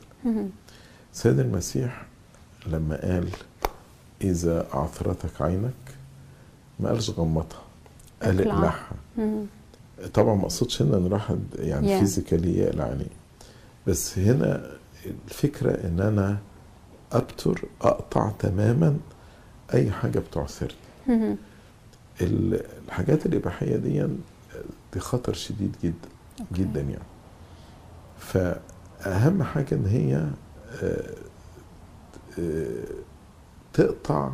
سيد 1.14 1.40
المسيح 1.40 2.02
لما 2.68 2.96
قال 3.02 3.30
إذا 4.22 4.68
أعثرتك 4.74 5.42
عينك 5.42 5.74
ما 6.80 6.90
قالش 6.90 7.10
غمضها. 7.10 7.62
قال 8.24 8.48
أقلعها. 8.48 8.92
طبعا 10.14 10.36
ما 10.36 10.44
أقصدش 10.44 10.82
إن 10.82 10.94
الواحد 10.94 11.40
يعني 11.56 11.96
Yeah. 11.96 12.00
physically 12.00 12.58
يقلع 12.58 12.84
عينيه. 12.84 13.06
بس 13.88 14.20
هنا 14.20 14.72
الفكرة 15.28 15.72
إن 15.72 16.00
أنا 16.00 16.38
أبتر 17.12 17.62
أقطع 17.82 18.32
تماما 18.40 18.98
أي 19.74 19.92
حاجة 19.92 20.20
بتعثرني 20.20 21.36
الحاجات 22.22 23.26
الإباحية 23.26 23.76
دي 23.76 24.08
دي 24.94 25.00
خطر 25.00 25.34
شديد 25.34 25.76
جدا 25.84 26.10
okay. 26.40 26.54
جدا 26.64 26.82
يعني. 26.82 27.04
فأهم 28.20 29.44
حاجة 29.44 29.76
إن 29.76 29.86
هي 29.86 30.16
آه، 30.84 31.14
آه، 32.40 32.84
تقطع 33.74 34.30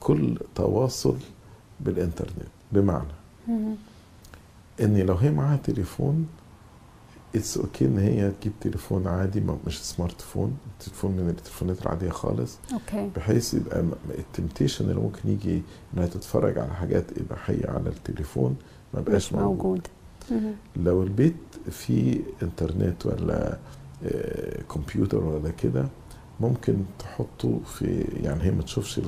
كل 0.00 0.38
تواصل 0.54 1.16
بالإنترنت 1.80 2.48
بمعنى. 2.72 3.12
ان 4.80 4.96
لو 4.98 5.14
هي 5.14 5.30
معاها 5.30 5.56
تليفون 5.56 6.26
it's 7.34 7.58
okay 7.58 7.84
إن 7.84 7.98
هي 7.98 8.30
تجيب 8.40 8.52
تليفون 8.60 9.06
عادي 9.06 9.42
مش 9.66 9.82
smart 9.84 10.20
phone 10.20 10.56
تليفون 10.80 11.10
من 11.12 11.28
التليفونات 11.28 11.82
العادية 11.82 12.10
خالص 12.10 12.58
okay 12.72 13.10
بحيث 13.16 13.54
يبقى 13.54 13.84
ال 14.18 14.24
temptation 14.24 14.84
اللي 14.90 15.00
ممكن 15.00 15.28
يجي 15.28 15.62
إنها 15.94 16.06
تتفرج 16.06 16.58
على 16.58 16.74
حاجات 16.74 17.04
إباحية 17.18 17.70
على 17.70 17.88
التليفون 17.88 18.56
ما 18.94 19.00
بقاش 19.00 19.32
موجود 19.32 19.86
مهم. 20.30 20.54
لو 20.76 21.02
البيت 21.02 21.36
فيه 21.70 22.20
إنترنت 22.42 23.06
ولا 23.06 23.58
آه، 24.04 24.62
كمبيوتر 24.62 25.24
ولا 25.24 25.50
كده 25.50 25.88
ممكن 26.40 26.76
تحطه 26.98 27.60
في 27.66 28.04
يعني 28.22 28.42
هي 28.42 28.50
ما 28.50 28.62
تشوفش 28.62 29.00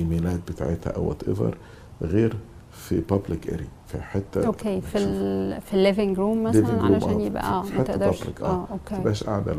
الـ 0.00 0.06
emails 0.06 0.40
بتاعتها 0.52 0.90
أو 0.90 1.08
whatever 1.08 1.56
غير 2.02 2.36
في 2.72 3.00
public 3.00 3.52
area 3.52 3.66
في 3.88 4.02
حتة 4.02 4.46
okay 4.46 4.74
ما 4.74 4.80
في 4.80 4.86
تشوف- 4.98 5.02
ال 5.08 5.60
في 5.60 5.74
ال 5.74 5.80
living 5.80 6.18
room 6.18 6.42
مثلا 6.42 6.82
علشان 6.82 7.20
آه، 7.20 7.22
يبقى 7.22 7.42
في- 7.42 7.48
آه 7.48 7.62
في 7.62 7.76
ما 7.78 7.82
تقدرش 7.84 8.22
آه 8.22 8.28
ما 8.42 8.66
okay. 8.70 8.96
تبقاش 8.96 9.24
قاعدة 9.24 9.56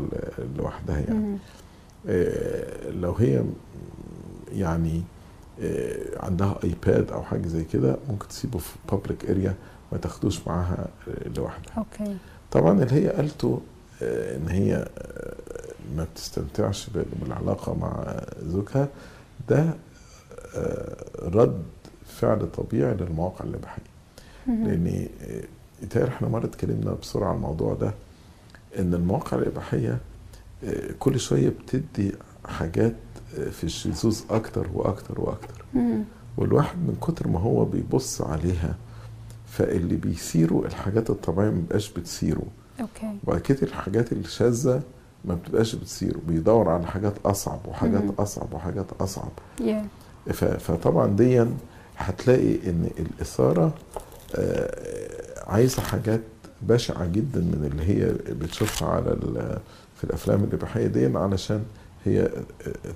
لوحدها 0.56 0.98
يعني. 0.98 1.38
آه، 2.08 2.90
لو 2.90 3.12
هي 3.12 3.44
يعني 4.52 5.02
آه، 5.62 5.96
عندها 6.26 6.58
iPad 6.64 7.10
أو 7.12 7.22
حاجة 7.22 7.46
زي 7.46 7.64
كده 7.64 7.96
ممكن 8.10 8.28
تسيبه 8.28 8.58
في 8.58 8.76
public 8.92 9.30
area 9.30 9.54
ما 9.92 9.98
تاخدوش 9.98 10.46
معاها 10.46 10.88
آه، 11.08 11.28
لوحدها. 11.36 11.72
okay. 11.78 12.16
طبعا 12.50 12.72
اللي 12.82 12.92
هي 12.94 13.08
قالته 13.08 13.60
آه، 14.02 14.36
إن 14.36 14.48
هي 14.48 14.74
آه، 14.98 15.34
ما 15.96 16.04
بتستمتعش 16.04 16.90
بال- 16.90 17.04
بالعلاقة 17.22 17.74
مع 17.74 18.20
زوجها 18.42 18.88
ده 19.48 19.58
آه، 19.60 19.74
رد 21.22 21.62
فعل 22.06 22.48
طبيعي 22.52 22.94
للمواقع 22.94 23.44
الاباحيه. 23.44 23.82
لأن 24.46 25.08
آه، 25.22 25.42
يتهيألي 25.84 26.08
إحنا 26.10 26.28
مرة 26.28 26.44
اتكلمنا 26.46 26.92
بسرعة 27.02 27.28
عن 27.28 27.34
الموضوع 27.36 27.74
ده 27.74 27.94
إن 28.78 28.94
المواقع 28.94 29.36
الاباحيه 29.36 29.98
آه، 30.64 30.90
كل 30.98 31.20
شوية 31.20 31.48
بتدي 31.48 32.12
حاجات 32.46 32.94
آه، 33.38 33.50
في 33.50 33.64
الشذوذ 33.64 34.20
أكتر 34.30 34.66
وأكتر 34.74 35.20
وأكتر. 35.20 35.64
والواحد 36.36 36.76
من 36.78 36.96
كتر 37.02 37.28
ما 37.28 37.38
هو 37.40 37.64
بيبص 37.64 38.22
عليها 38.22 38.74
فاللي 39.46 39.96
بيثيره 39.96 40.62
الحاجات 40.66 41.10
الطبيعية 41.10 41.50
ما 41.50 41.56
بيبقاش 41.56 41.90
بتثيره. 41.92 42.42
أوكي. 42.80 43.16
وبعد 43.26 43.40
كده 43.40 43.62
الحاجات 43.62 44.12
الشاذة 44.12 44.82
ما 45.24 45.34
بتبقاش 45.34 45.74
بتصير 45.74 46.16
بيدور 46.28 46.68
على 46.68 46.86
حاجات 46.86 47.14
أصعب 47.24 47.60
وحاجات 47.68 48.02
مم. 48.02 48.12
أصعب 48.18 48.54
وحاجات 48.54 48.86
يا 49.60 49.82
ف- 49.82 50.07
فطبعا 50.32 51.06
دي 51.16 51.44
هتلاقي 51.96 52.54
إن 52.70 52.90
الإثارة 52.98 53.74
آه، 54.34 55.50
عايزة 55.50 55.82
حاجات 55.82 56.20
بشعة 56.62 57.06
جدا 57.06 57.40
من 57.40 57.70
اللي 57.72 57.84
هي 57.88 58.12
بتشوفها 58.34 58.88
على 58.88 59.16
في 59.96 60.04
الأفلام 60.04 60.44
الإباحية 60.44 60.86
دي 60.86 61.06
علشان 61.18 61.64
هي 62.04 62.20
آه، 62.22 62.30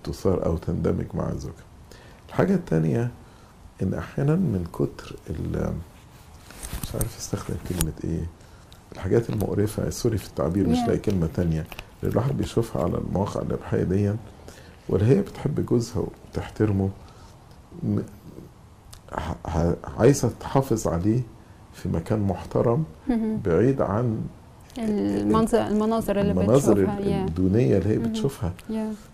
تثار 0.04 0.46
أو 0.46 0.56
تندمج 0.56 1.06
مع 1.14 1.30
زوجها 1.34 1.64
الحاجة 2.28 2.54
التانية 2.54 3.10
إن 3.82 3.94
أحيانا 3.94 4.34
من 4.34 4.66
كتر 4.72 5.16
ال- 5.30 5.72
مش 6.82 6.94
عارف 6.94 7.18
استخدم 7.18 7.56
كلمة 7.68 7.92
إيه 8.04 8.26
الحاجات 8.92 9.30
المقرفة 9.30 9.90
سوري 9.90 10.18
في 10.18 10.26
التعبير 10.28 10.68
مش. 10.68 10.78
لاقي 10.86 10.98
كلمة 10.98 11.28
تانية 11.34 11.66
اللي 12.02 12.12
الواحد 12.12 12.36
بيشوفها 12.36 12.82
على 12.82 12.98
المواقع 12.98 13.40
الإباحية 13.42 13.82
دي 13.82 14.12
واللي 14.88 15.06
هي 15.16 15.20
بتحب 15.20 15.66
جوزها 15.66 15.98
وبتحترمه 16.28 16.90
عايزه 19.98 20.30
تحافظ 20.40 20.86
عليه 20.88 21.20
في 21.72 21.88
مكان 21.88 22.20
محترم. 22.20 22.84
بعيد 23.44 23.80
عن 23.80 24.20
المنظر 24.78 25.66
المناظر 25.66 26.20
اللي 26.20 26.32
المناظر 26.32 26.72
بتشوفها 26.74 27.00
يا 27.00 27.24
الدونية 27.24 27.78
اللي 27.78 27.88
هي. 27.94 27.98
بتشوفها 27.98 28.52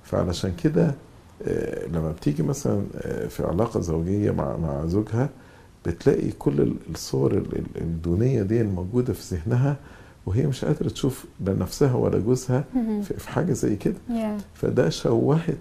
فعلشان 0.05 0.53
كده 0.65 0.95
آه، 1.43 1.87
لما 1.87 2.13
بتيجي 2.13 2.43
مثلا 2.43 2.83
آه، 2.97 3.27
في 3.27 3.47
علاقة 3.47 3.81
زوجية 3.81 4.31
مع 4.31 4.57
مع 4.57 4.87
زوجها 4.87 5.29
بتلاقي 5.87 6.31
كل 6.31 6.61
ال- 6.61 6.77
الصور 6.95 7.33
ال- 7.33 7.57
ال- 7.59 7.81
الدونية 7.81 8.43
دي 8.43 8.61
الموجودة 8.61 9.13
في 9.13 9.35
ذهنها 9.37 9.77
وهي 10.27 10.47
مش 10.47 10.65
قادرة 10.65 10.89
تشوف 10.89 11.25
لا 11.47 11.55
نفسها 11.55 11.95
ولا 11.95 12.19
جوزها. 12.19 12.65
في 13.03 13.31
حاجة 13.31 13.53
زي 13.53 13.77
كده 13.77 13.95
فده 14.55 14.89
شوهت 14.89 15.57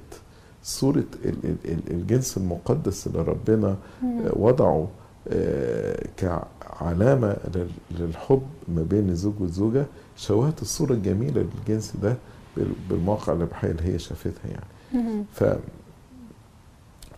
ال- 1.66 1.92
الجنس 1.92 2.38
المقدس 2.38 3.08
اللي 3.08 3.22
ربنا. 3.22 3.68
آه، 4.04 4.32
وضعه 4.34 4.88
آه، 5.28 6.06
كعلامة 6.18 7.38
لل- 7.56 7.70
للحب 8.00 8.42
ما 8.68 8.82
بين 8.84 9.10
الزوج 9.10 9.34
والزوجه 9.42 9.86
شوهت 10.18 10.62
الصورة 10.62 10.94
الجميلة 10.94 11.46
للجنس 11.60 11.94
ده 12.04 12.16
بال- 12.58 12.74
بالمواقع 12.90 13.34
الإباحية 13.34 13.72
اللي 13.72 13.84
هي 13.94 14.00
شافتها 14.00 14.50
يعني. 14.52 15.24
ف 15.34 15.44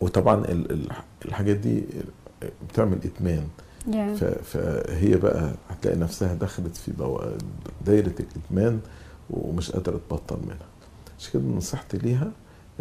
وطبعا 0.02 0.46
ال- 0.46 0.72
ال- 0.72 0.92
الحاجات 1.26 1.56
دي 1.58 1.84
بتعمل 2.70 2.98
إدمان. 3.06 3.48
يا 3.88 4.14
ف- 4.16 4.24
فهي 4.58 5.16
بقى 5.18 5.52
هتلاقي 5.70 5.98
نفسها 5.98 6.34
دخلت 6.34 6.78
في 6.78 6.92
دو- 6.92 7.22
دايرة 7.86 8.14
الإدمان 8.20 8.80
ومش 9.30 9.72
قادرة 9.72 10.00
تبطل 10.10 10.38
منها. 10.46 10.58
عشان 11.20 11.32
كده 11.34 11.44
نصيحتي 11.44 11.98
ليها؟ 11.98 12.32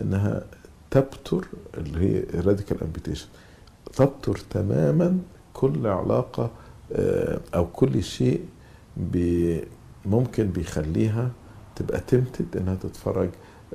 إنها 0.02 0.42
تبتر 0.90 1.48
اللي 1.78 1.98
هي 2.00 2.40
radical 2.40 2.82
amputation 2.82 3.28
تبتر 3.96 4.36
تماما 4.50 5.18
كل 5.54 5.86
علاقة 5.86 6.50
آه، 6.92 7.40
أو 7.54 7.66
كل 7.66 8.02
شيء 8.02 8.44
بي 8.96 9.64
ممكن 10.06 10.46
بيخليها 10.50 11.30
تبقى 11.76 12.00
tempted 12.00 12.56
إنها 12.56 12.74
تتفرج 12.74 13.28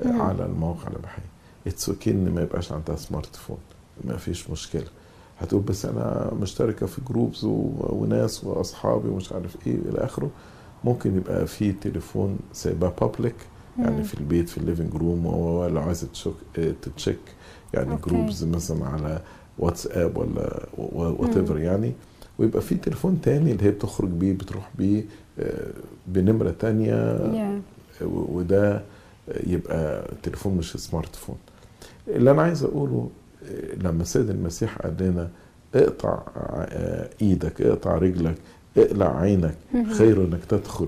آه، 0.06 0.08
مم. 0.08 0.22
على 0.22 0.46
المواقع 0.46 0.88
الاباحيه 0.88 1.24
it's 1.68 1.90
okay 1.90 2.12
إن 2.12 2.30
ما 2.36 2.42
يبقاش 2.42 2.72
عندها 2.72 2.96
smart 2.96 3.36
phone 3.36 3.58
ما 4.04 4.18
فيش 4.18 4.50
مشكلة. 4.50 4.88
هتقول 5.40 5.62
بس 5.62 5.86
أنا 5.86 6.32
مشتركة 6.42 6.86
في 6.86 7.02
groups 7.10 7.46
و... 7.46 7.70
وناس 7.80 8.44
وأصحابي 8.44 9.10
ومش 9.10 9.32
عارف 9.34 9.68
إيه 9.68 9.76
إلى 9.76 9.98
آخره. 10.06 10.30
ممكن 10.84 11.16
يبقى 11.18 11.48
في 11.48 11.72
تليفون 11.72 12.40
سايباه 12.54 12.94
public 13.02 13.36
يعني. 13.80 14.04
في 14.04 14.14
البيت 14.14 14.50
في 14.50 14.58
ال 14.58 14.63
living 14.63 14.94
room 14.96 15.26
ولو 15.26 15.82
عايزه 15.82 16.08
ت 16.14 16.17
check 16.17 16.34
آه، 16.60 16.74
ت 16.82 16.88
check 16.88 17.18
يعني. 17.74 17.96
groups 18.08 18.44
مثلا 18.44 18.86
على 18.86 19.22
واتساب 19.60 20.18
ولا 20.18 20.66
whatever 20.78 21.60
يعني 21.60 21.94
ويبقى 22.40 22.62
في 22.62 22.76
تليفون 22.76 23.22
تاني 23.22 23.52
اللي 23.52 23.64
هي 23.64 23.72
بتخرج 23.72 24.10
بيه 24.10 24.34
بتروح 24.34 24.70
بيه 24.78 25.04
آه، 25.40 25.72
بنمرة 26.08 26.52
تانية 26.60 27.16
و- 28.02 28.38
وده 28.38 28.82
يبقى 29.48 30.08
تليفون 30.24 30.58
مش 30.58 30.72
smart 30.78 31.16
phone 31.16 31.36
اللي 32.08 32.32
أنا 32.32 32.42
عايز 32.42 32.64
أقوله 32.64 33.10
آه، 33.46 33.76
لما 33.76 34.02
السيد 34.02 34.30
المسيح 34.30 34.78
قال 34.78 34.94
لنا 35.00 35.30
اقطع 35.76 36.22
آه، 36.38 37.10
إيدك 37.22 37.62
اقطع 37.62 37.96
رجلك 37.98 38.36
اقلع 38.78 39.20
عينك. 39.20 39.56
خير 39.98 40.26
إنك 40.26 40.46
تدخل 40.50 40.88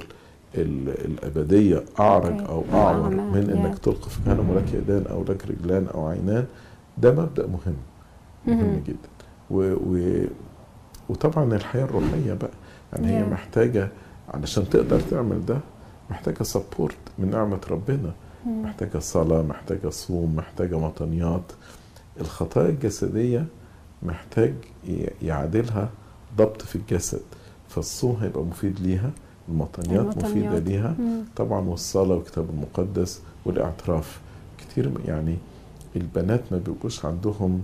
الأبدية 0.58 1.84
أعرج. 2.00 2.42
أو 2.42 2.64
أعور 2.74 3.10
من. 3.10 3.50
إنك 3.50 3.78
تلقى 3.80 4.10
في 4.10 4.20
جهنم 4.26 4.50
ولك 4.50 4.74
يدان 4.74 5.06
أو 5.08 5.24
لك 5.24 5.46
رجلان 5.48 5.88
أو 5.94 6.08
عينان 6.08 6.46
ده 6.98 7.12
مبدأ 7.12 7.48
مهم 7.48 7.76
مهم. 8.48 8.84
جدا 8.88 9.10
و 9.52 9.74
و 9.74 10.24
وطبعا 11.10 11.56
الحياة 11.56 11.84
الروحية 11.86 12.34
بقى 12.34 12.50
يعني 12.94 13.18
هي. 13.18 13.24
محتاجة 13.24 13.90
علشان 14.34 14.70
تقدر 14.70 15.00
تعمل 15.00 15.46
ده 15.46 15.58
محتاجة 16.10 16.44
سبورت 16.44 16.98
من 17.20 17.30
نعمة 17.30 17.60
ربنا. 17.72 18.12
محتاجة 18.46 19.00
صلاة 19.00 19.41
محتاجة 19.41 19.89
صوم 19.89 20.36
محتاجة 20.36 20.80
مطنيات 20.80 21.52
الخطايا 22.22 22.70
الجسدية 22.70 23.46
محتاج 24.04 24.54
يعادلها 25.22 25.89
ضبط 26.38 26.62
في 26.62 26.76
الجسد 26.76 27.22
فالصوم 27.70 28.15
هيبقى 28.22 28.44
مفيد 28.44 28.80
ليها 28.80 29.12
المطنيات 29.49 30.17
ليها. 30.67 30.95
مم. 30.99 31.23
طبعا 31.36 31.60
والصلاة 31.69 32.15
والكتاب 32.15 32.49
المقدس 32.49 33.21
والاعتراف. 33.45 34.19
كتير 34.58 34.91
يعني 35.08 35.36
البنات 35.95 36.41
ما 36.51 36.58
بيبقوش 36.58 37.05
عندهم 37.05 37.63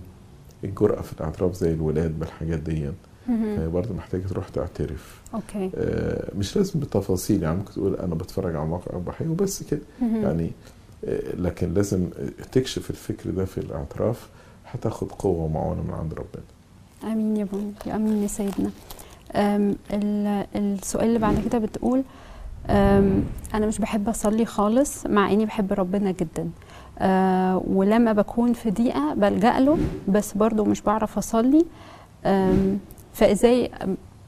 الجرأة 0.64 1.02
في 1.02 1.14
الاعتراف 1.14 1.54
زي 1.56 1.74
الولاد 1.74 2.20
بالحاجات 2.20 2.60
دي. 2.60 2.92
فهي 3.28 3.68
برضه 3.68 3.94
محتاجة 3.94 4.22
تروح 4.22 4.50
تعترف. 4.50 5.22
أوكي. 5.34 5.72
آه، 5.76 6.32
مش 6.38 6.56
لازم 6.58 6.80
بالتفاصيل. 6.80 7.44
يعني 7.44 7.58
ممكن 7.58 7.74
تقول 7.74 7.96
أنا 7.96 8.16
بتفرج 8.16 8.56
على 8.56 8.66
مواقع 8.66 8.98
إباحية 8.98 9.28
وبس 9.28 9.64
كده. 9.64 9.82
يعني 10.02 10.52
آه، 11.06 11.36
لكن 11.36 11.74
لازم 11.74 12.08
تكشف 12.52 12.90
الفكر 12.90 13.30
ده 13.30 13.46
في 13.46 13.58
الاعتراف. 13.58 14.30
هتاخد 14.66 15.12
قوة 15.12 15.44
ومعونة 15.44 15.82
من 15.82 15.94
عند 15.94 16.14
ربنا. 16.14 16.44
آمين 17.14 17.38
يا 17.38 17.44
بابا. 17.52 17.96
آمين 17.96 18.24
يا 18.24 18.28
سيدنا. 18.28 18.70
السؤال 19.36 21.08
اللي 21.08 21.20
بعد 21.20 21.40
كده 21.46 21.58
بتقول 21.58 22.04
أنا 23.54 23.68
مش 23.68 23.78
بحب 23.80 24.10
أصلي 24.10 24.46
خالص 24.46 25.06
مع 25.06 25.32
إني 25.32 25.46
بحب 25.46 25.74
ربنا 25.74 26.12
جدا. 26.12 26.50
أه، 27.00 27.62
ولما 27.68 28.14
بكون 28.14 28.54
في 28.54 28.72
ضيقة 28.72 29.14
بلجأ 29.14 29.60
له 29.60 29.78
بس 30.08 30.34
برضو 30.34 30.64
مش 30.66 30.82
بعرف 30.82 31.18
أصلي. 31.18 31.66
فإزاي 33.14 33.72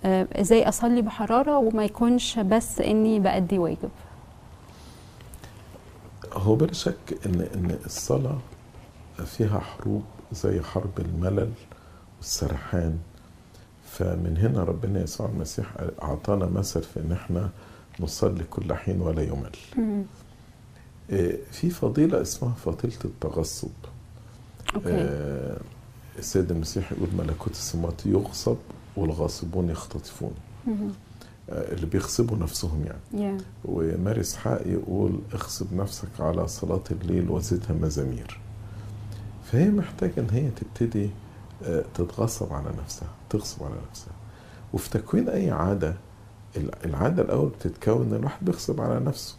أه، 0.05 0.27
إزاي 0.41 0.69
أصلي 0.69 1.01
بحرارة 1.01 1.57
وما 1.57 1.85
يكونش 1.85 2.39
بس 2.39 2.79
إني 2.81 3.19
بأدي 3.19 3.57
واجب؟ 3.57 3.89
هو 6.33 6.55
بلا 6.55 6.73
شك 6.73 7.17
إن 7.25 7.47
إن 7.55 7.77
الصلاة 7.85 8.37
فيها 9.25 9.59
حروب 9.59 10.03
زي 10.31 10.61
حرب 10.61 10.99
الملل 10.99 11.49
والسرحان. 12.17 12.97
فمن 13.97 14.37
هنا 14.37 14.63
ربنا 14.63 15.03
يسوع 15.03 15.27
المسيح 15.29 15.73
أعطانا 16.01 16.45
مثل 16.45 16.83
في 16.83 16.99
إن 16.99 17.11
إحنا 17.11 17.49
نصلي 17.99 18.43
كل 18.43 18.73
حين 18.73 19.01
ولا 19.01 19.21
يمل. 19.21 19.55
إيه، 21.09 21.37
في 21.51 21.69
فضيلة 21.69 22.21
اسمها 22.21 22.53
فضيلة 22.65 22.97
التغصب. 23.05 23.69
أوكي. 24.75 24.87
آه، 24.89 25.57
السيد 26.19 26.51
المسيح 26.51 26.91
يقول 26.91 27.09
ملكوت 27.17 27.51
السماوات 27.51 28.05
يغصب 28.05 28.57
والغاصبون 28.95 29.69
يختطفون. 29.69 30.33
آه، 30.67 31.73
اللي 31.73 31.85
بيغصبوا 31.85 32.37
نفسهم 32.37 32.85
يعني. 32.85 33.25
يا 33.25 33.37
وماري 33.65 34.21
إسحاق 34.21 34.61
يقول 34.67 35.19
اغصب 35.33 35.73
نفسك 35.73 36.07
على 36.19 36.47
صلاة 36.47 36.83
الليل 36.91 37.29
وزدها 37.29 37.73
مزامير. 37.81 38.39
فهي 39.51 39.69
محتاجة 39.69 40.13
إن 40.17 40.29
هي 40.31 40.49
تبتدي 40.49 41.05
آه، 41.05 41.09
تتغصب 41.93 42.53
على 42.53 42.69
نفسها 42.83 43.07
تغصب 43.29 43.63
على 43.63 43.75
نفسها 43.89 44.13
وفي 44.73 44.89
تكوين 44.89 45.29
أي 45.29 45.51
عادة 45.51 45.93
الع- 46.57 46.77
العادة 46.85 47.21
الأول 47.23 47.49
بتتكون 47.49 48.01
إن 48.07 48.13
الواحد 48.13 48.45
بيغصب 48.45 48.81
على 48.81 48.99
نفسه. 48.99 49.35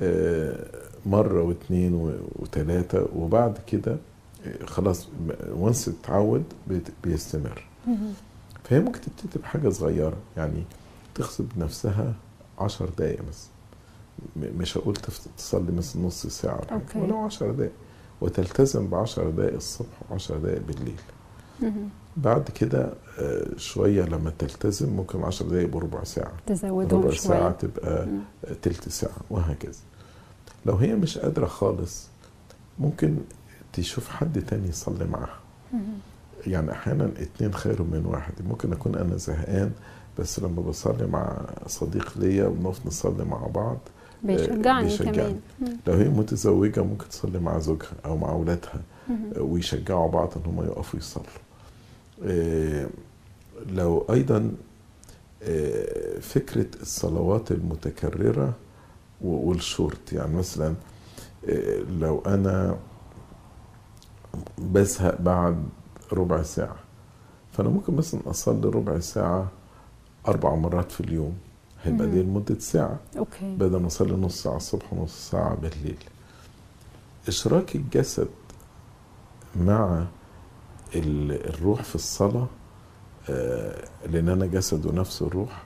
آه، 0.00 0.66
مرة 1.06 1.42
واثنين 1.42 1.94
و- 1.94 2.12
وثلاثة 2.36 3.08
وبعد 3.16 3.58
كده 3.66 3.96
آه، 4.46 4.64
خلاص 4.66 5.08
وانس 5.52 5.88
اتعود 5.88 6.44
بيستمر. 7.04 7.64
فهي 8.64 8.80
ممكن 8.80 9.00
تبتدي 9.00 9.38
بحاجة 9.42 9.68
صغيرة 9.68 10.16
يعني 10.36 10.62
تغصب 11.14 11.46
نفسها 11.56 12.14
عشر 12.58 12.88
دقايق 12.98 13.20
مثلا 13.28 13.50
مش 14.58 14.78
هقول 14.78 14.96
تصلي 15.36 15.72
مثلا 15.72 16.02
نص 16.02 16.26
ساعة 16.26 16.54
ولا 16.60 16.72
أوكي. 16.72 16.92
حاجة 16.94 17.02
ولو 17.02 17.18
عشر 17.18 17.50
دقايق 17.50 17.72
وتلتزم 18.20 18.88
بعشر 18.88 19.30
دقايق 19.30 19.54
الصبح 19.54 20.02
وعشر 20.10 20.38
دقايق 20.38 20.62
بالليل. 20.66 21.00
بعد 22.16 22.50
كده 22.50 22.92
آه، 23.18 23.46
شوية 23.56 24.02
لما 24.04 24.32
تلتزم 24.38 24.88
ممكن 24.88 25.22
عشر 25.22 25.44
دقايق 25.48 25.68
بربع 25.68 26.04
ساعة 26.04 26.32
تزودهم 26.46 27.00
ربع 27.02 27.14
ساعة 27.14 27.38
شوية 27.40 27.50
تبقى 27.70 28.06
مم. 28.06 28.18
آه، 28.44 28.56
تلت 28.62 28.88
ساعة 28.88 29.16
وهكذا 29.30 29.78
لو 30.66 30.74
هي 30.76 30.94
مش 30.94 31.18
قادرة 31.18 31.46
خالص 31.46 32.06
ممكن 32.78 33.16
تشوف 33.72 34.08
حد 34.08 34.42
تاني 34.42 34.68
يصلي 34.68 35.04
معاها. 35.04 35.38
يعني 36.46 36.72
أحيانا 36.72 37.04
اتنين 37.18 37.54
خير 37.54 37.82
من 37.82 38.06
واحد 38.06 38.32
ممكن 38.48 38.72
أكون 38.72 38.94
أنا 38.94 39.16
زهقان 39.16 39.72
بس 40.18 40.40
لما 40.40 40.62
بصلي 40.62 41.06
مع 41.06 41.36
صديق 41.66 42.12
ليا 42.18 42.46
ونقف 42.46 42.86
نصلي 42.86 43.24
مع 43.24 43.46
بعض 43.46 43.78
بيشجعني 44.22 44.84
بيشجعني. 44.84 45.12
كمان. 45.58 45.76
لو 45.86 45.94
هي 45.94 46.08
متزوجة 46.08 46.82
ممكن 46.82 47.08
تصلي 47.08 47.38
مع 47.38 47.58
زوجها 47.58 47.92
أو 48.04 48.16
مع 48.16 48.30
أولادها. 48.30 48.80
ويشجعوا 49.38 50.10
بعض 50.10 50.32
إن 50.36 50.42
هم 50.52 50.64
يقفوا 50.64 50.98
يصلوا 50.98 51.26
لو 53.66 54.06
أيضا 54.10 54.52
إيه، 55.42 56.20
فكرة 56.20 56.66
الصلوات 56.82 57.52
المتكررة 57.52 58.52
و- 59.20 59.48
والشورت. 59.48 60.12
يعني 60.12 60.36
مثلا 60.36 60.74
إيه، 61.48 61.78
لو 61.82 62.22
أنا 62.26 62.76
بزهق 64.58 65.20
بعد 65.20 65.64
ربع 66.12 66.42
ساعة 66.42 66.76
فأنا 67.52 67.68
ممكن 67.68 67.94
مثلا 67.96 68.20
أصلي 68.26 68.68
ربع 68.68 68.98
ساعة 69.00 69.48
أربع 70.28 70.54
مرات 70.54 70.92
في 70.92 71.00
اليوم. 71.00 71.34
هيبقى 71.82 72.06
دي 72.10 72.22
لمدة 72.22 72.58
ساعة. 72.58 72.98
okay. 73.18 73.56
بدل 73.56 73.80
ما 73.80 73.86
أصلي 73.86 74.12
نص 74.12 74.42
ساعة 74.42 74.56
الصبح 74.56 74.92
ونص 74.92 75.30
ساعة 75.30 75.54
بالليل. 75.54 75.98
إشراك 77.28 77.76
الجسد 77.76 78.28
مع 79.56 80.04
الروح 80.94 81.82
في 81.82 81.94
الصلاة 81.94 82.46
آه، 83.30 83.84
لأن 84.10 84.28
أنا 84.28 84.46
جسد 84.46 84.86
ونفس 84.86 85.22
الروح 85.22 85.62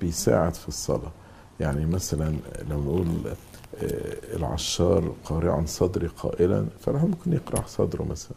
بيساعد 0.00 0.54
في 0.54 0.68
الصلاة. 0.68 1.12
يعني 1.60 1.86
مثلا 1.86 2.36
لو 2.70 2.80
نقول 2.82 3.06
آه، 3.26 4.36
العشار 4.36 5.12
قارعا 5.24 5.64
صدري 5.66 6.06
قائلا 6.06 6.66
فالواحد 6.80 7.06
ممكن 7.08 7.32
يقرع 7.32 7.66
صدره 7.66 8.02
مثلا. 8.02 8.36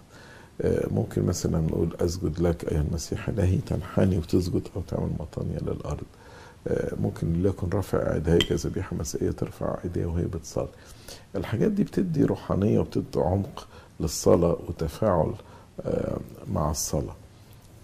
آه، 0.62 0.88
ممكن 0.91 1.25
مثلا 1.25 1.62
نقول 1.62 1.95
أسجد 1.99 2.39
لك 2.39 2.71
أيها 2.71 2.81
المسيح 2.81 3.29
إلهي 3.29 3.58
تنحني 3.58 4.17
وتسجد 4.17 4.67
أو 4.75 4.81
تعمل 4.81 5.10
مطانية 5.19 5.58
للأرض. 5.62 6.03
آه، 6.67 6.95
ممكن 7.01 7.34
ليكن 7.43 7.69
رافع 7.69 8.15
يديها 8.15 8.38
كذبيحة 8.38 8.95
مسائية 8.95 9.31
ترفع 9.31 9.77
إيديها 9.84 10.08
وهي 10.08 10.25
بتصلي. 10.25 10.67
الحاجات 11.36 11.71
دي 11.71 11.84
بتدي 11.84 12.23
روحانية 12.23 12.79
وبتدي 12.79 13.05
عمق 13.19 13.67
للصلاة 13.99 14.58
وتفاعل 14.67 15.34
مع 16.54 16.72
الصلاة. 16.72 17.16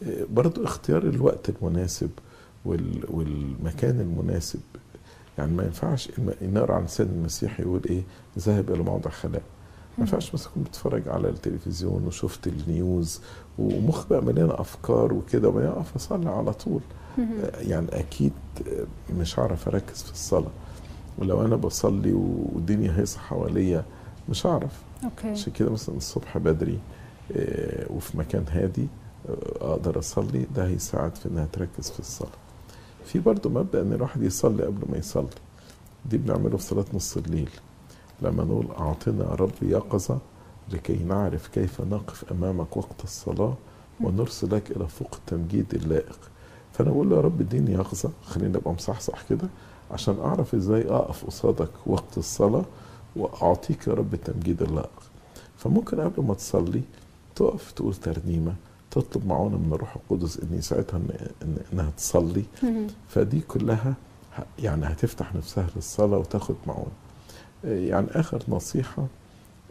آه، 0.04 0.26
برضو 0.34 0.64
اختيار 0.64 1.04
الوقت 1.04 1.50
المناسب 1.50 2.10
وال- 2.66 3.06
والمكان 3.10 4.00
المناسب. 4.00 4.60
يعني 5.38 5.52
ما 5.52 5.64
ينفعش 5.64 6.10
النار 6.42 6.72
عن 6.72 6.86
لسان 6.86 7.08
المسيح 7.08 7.60
يقول 7.60 7.82
إيه 7.90 8.02
ذهب 8.40 8.72
إلى 8.72 8.84
موضع 8.84 9.10
خلاء. 9.10 9.42
ما 9.98 10.04
ينفعش 10.04 10.34
مثلا 10.34 10.50
كنت 10.56 10.68
بتفرج 10.68 11.08
على 11.08 11.30
التلفزيون 11.30 12.06
وشفت 12.08 12.48
ال 12.48 12.63
news 12.63 13.22
ومخ 13.60 14.08
بقى 14.08 14.22
مليان 14.26 14.50
أفكار 14.52 15.14
وكده 15.14 15.48
وبعدين 15.50 15.70
اقف 15.70 15.96
أصلي 15.96 16.30
على 16.30 16.54
طول. 16.54 16.82
آه، 17.20 17.60
يعني 17.60 17.88
أكيد 18.00 18.32
آه، 18.68 19.14
مش 19.20 19.40
هعرف 19.40 19.68
أركز 19.68 20.04
في 20.04 20.12
الصلاة. 20.12 20.52
ولو 21.18 21.46
أنا 21.46 21.56
بصلي 21.56 22.14
والدنيا 22.14 23.00
هيصة 23.00 23.20
حواليا 23.20 23.84
مش 24.30 24.46
هعرف. 24.46 24.82
okay. 25.04 25.28
عشان 25.28 25.54
كده 25.54 25.70
مثلا 25.72 25.98
الصبح 25.98 26.38
بدري 26.38 26.74
آه، 26.74 26.78
وفي 27.90 28.18
مكان 28.18 28.46
هادي 28.50 28.88
آه، 29.30 29.72
أقدر 29.72 30.00
أصلي. 30.00 30.46
ده 30.56 30.68
هيساعد 30.68 31.16
في 31.16 31.26
إنها 31.30 31.48
تركز 31.54 31.90
في 31.90 32.00
الصلاة. 32.00 32.32
في 33.06 33.20
برضه 33.20 33.50
مبدأ 33.50 33.82
إن 33.82 33.94
الواحد 33.94 34.24
يصلي 34.24 34.64
قبل 34.64 34.92
ما 34.92 34.98
يصلي. 34.98 35.28
دي 36.06 36.18
بنعمله 36.18 36.58
في 36.58 36.64
صلاة 36.64 36.86
نص 36.94 37.18
الليل. 37.18 37.50
لما 38.22 38.44
نقول 38.44 38.68
أعطنا 38.80 39.24
يا 39.26 39.36
رب 39.36 39.52
يقظة 39.62 40.18
لكي 40.74 40.96
نعرف 41.04 41.48
كيف 41.48 41.82
نقف 41.82 42.32
أمامك 42.32 42.78
وقت 42.78 43.04
الصلاة 43.04 43.54
ونرسلك 44.02 44.72
إلى 44.72 44.88
فوق 44.88 45.16
التمجيد 45.16 45.74
اللائق. 45.74 46.20
فأنا 46.74 46.92
بقول 46.92 47.10
له 47.10 47.16
يا 47.16 47.22
رب 47.22 47.42
اديني 47.42 47.72
يقظة 47.72 48.12
خليني 48.26 48.58
أبقى 48.58 48.74
مصحصح 48.74 49.24
كده 49.30 49.48
عشان 49.92 50.20
أعرف 50.20 50.56
إزاي 50.56 50.90
أقف 50.90 51.26
قصادك 51.26 51.70
وقت 51.86 52.18
الصلاة 52.18 52.66
وأعطيك 53.16 53.88
يا 53.88 53.94
رب 53.94 54.14
التمجيد 54.14 54.62
اللائق. 54.62 55.02
فممكن 55.58 56.00
قبل 56.02 56.24
ما 56.24 56.34
تصلي 56.34 56.82
تقف 57.42 57.72
تقول 57.72 57.96
ترنيمة 57.96 58.54
تطلب 58.92 59.26
معونة 59.28 59.58
من 59.58 59.74
الروح 59.74 59.96
القدس 59.96 60.40
ان 60.40 60.58
يساعدها 60.58 60.98
إن 61.42 61.58
إنها 61.74 61.90
تصلي. 61.98 62.44
فدي 63.10 63.40
كلها 63.40 63.94
يعني 64.60 64.86
هتفتح 64.86 65.36
نفسها 65.36 65.68
للصلاة 65.76 66.18
وتاخد 66.18 66.56
معونة. 66.68 66.92
آه، 67.66 67.80
يعني 67.80 68.08
آخر 68.12 68.44
نصيحة 68.48 69.08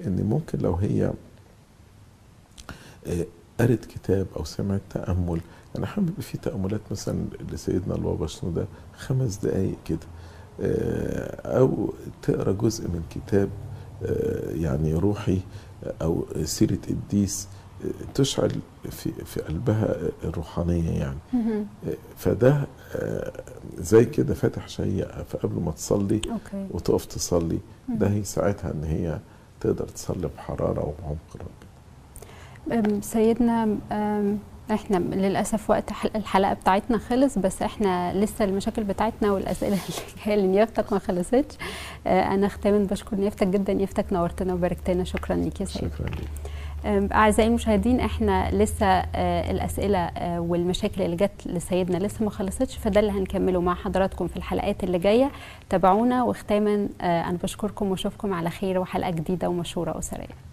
إن 0.06 0.24
ممكن 0.24 0.58
لو 0.58 0.74
هي 0.74 1.12
آه، 3.06 3.26
قرت 3.60 3.84
كتاب 3.84 4.26
أو 4.36 4.44
سمعت 4.44 4.80
تأمل. 4.90 5.40
أنا 5.78 5.86
حابب 5.86 6.20
في 6.20 6.38
تأملات 6.38 6.80
مثلا 6.90 7.24
لسيدنا 7.52 7.94
البابا 7.94 8.26
شنودة 8.26 8.66
خمس 8.98 9.36
دقائق 9.36 9.76
كده. 9.84 9.98
آه، 10.60 11.58
أو 11.58 11.92
تقرأ 12.22 12.52
جزء 12.52 12.88
من 12.88 13.02
كتاب 13.10 13.48
يعني 14.54 14.94
روحي 14.94 15.40
أو 16.02 16.24
سيرة 16.44 16.78
قديس 16.88 17.48
تشعل 18.14 18.52
في 18.90 19.12
في 19.24 19.40
قلبها 19.40 19.96
الروحانية 20.24 20.90
يعني. 20.90 21.18
فده 22.16 22.66
زي 23.78 24.04
كده 24.04 24.34
فاتح 24.34 24.68
شهية 24.68 25.04
فقبل 25.04 25.60
ما 25.60 25.70
تصلي 25.70 26.20
وتقف 26.70 27.04
تصلي 27.04 27.58
ده 27.88 28.06
هيساعدها 28.08 28.72
إن 28.72 28.84
هي 28.84 29.18
تقدر 29.60 29.84
تصلي 29.88 30.28
بحرارة 30.36 30.80
وبعمق 30.80 31.18
ربنا 32.70 33.00
سيدنا 33.00 33.76
إحنا 34.70 34.96
للأسف 34.98 35.70
وقت 35.70 35.92
حل- 35.92 36.10
الحلقة 36.16 36.52
بتاعتنا 36.54 36.98
خلص 36.98 37.38
بس 37.38 37.62
إحنا 37.62 38.14
لسه 38.24 38.44
المشاكل 38.44 38.84
بتاعتنا 38.84 39.32
والأسئلة 39.32 39.78
اللي 39.88 40.26
جاية 40.26 40.36
لنيافتك 40.36 40.92
ما 40.92 40.98
خلصتش. 40.98 41.56
آه، 42.06 42.34
أنا 42.34 42.48
ختاما 42.48 42.78
بشكر 42.84 43.16
نيافتك 43.16 43.46
جدا 43.46 43.72
نيافتك 43.72 44.12
نورتنا 44.12 44.54
وباركتنا. 44.54 45.04
شكرا 45.04 45.36
ليك 45.36 45.60
يا 45.60 45.66
سيد 45.66 45.82
شكرا 45.92 46.06
لك 46.06 46.28
أعزائي 46.86 47.48
المشاهدين 47.48 48.00
إحنا 48.00 48.50
لسه 48.50 48.86
آه، 48.86 49.50
الأسئلة 49.50 49.98
آه، 49.98 50.40
والمشاكل 50.40 51.02
اللي 51.02 51.16
جت 51.16 51.46
لسيدنا 51.46 51.96
لسه 52.06 52.24
ما 52.24 52.30
خلصتش 52.30 52.76
فده 52.76 53.00
اللي 53.00 53.12
هنكمله 53.12 53.60
مع 53.60 53.74
حضراتكم 53.74 54.26
في 54.28 54.36
الحلقات 54.36 54.84
اللي 54.84 54.98
جاية. 54.98 55.30
تابعونا 55.70 56.22
وختاما 56.24 56.88
آه، 57.00 57.22
أنا 57.22 57.38
بشكركم 57.42 57.90
وأشوفكم 57.90 58.34
على 58.34 58.50
خير 58.50 58.78
وحلقة 58.78 59.10
جديدة 59.10 59.48
ومشورة 59.48 59.98
أسرية. 59.98 60.49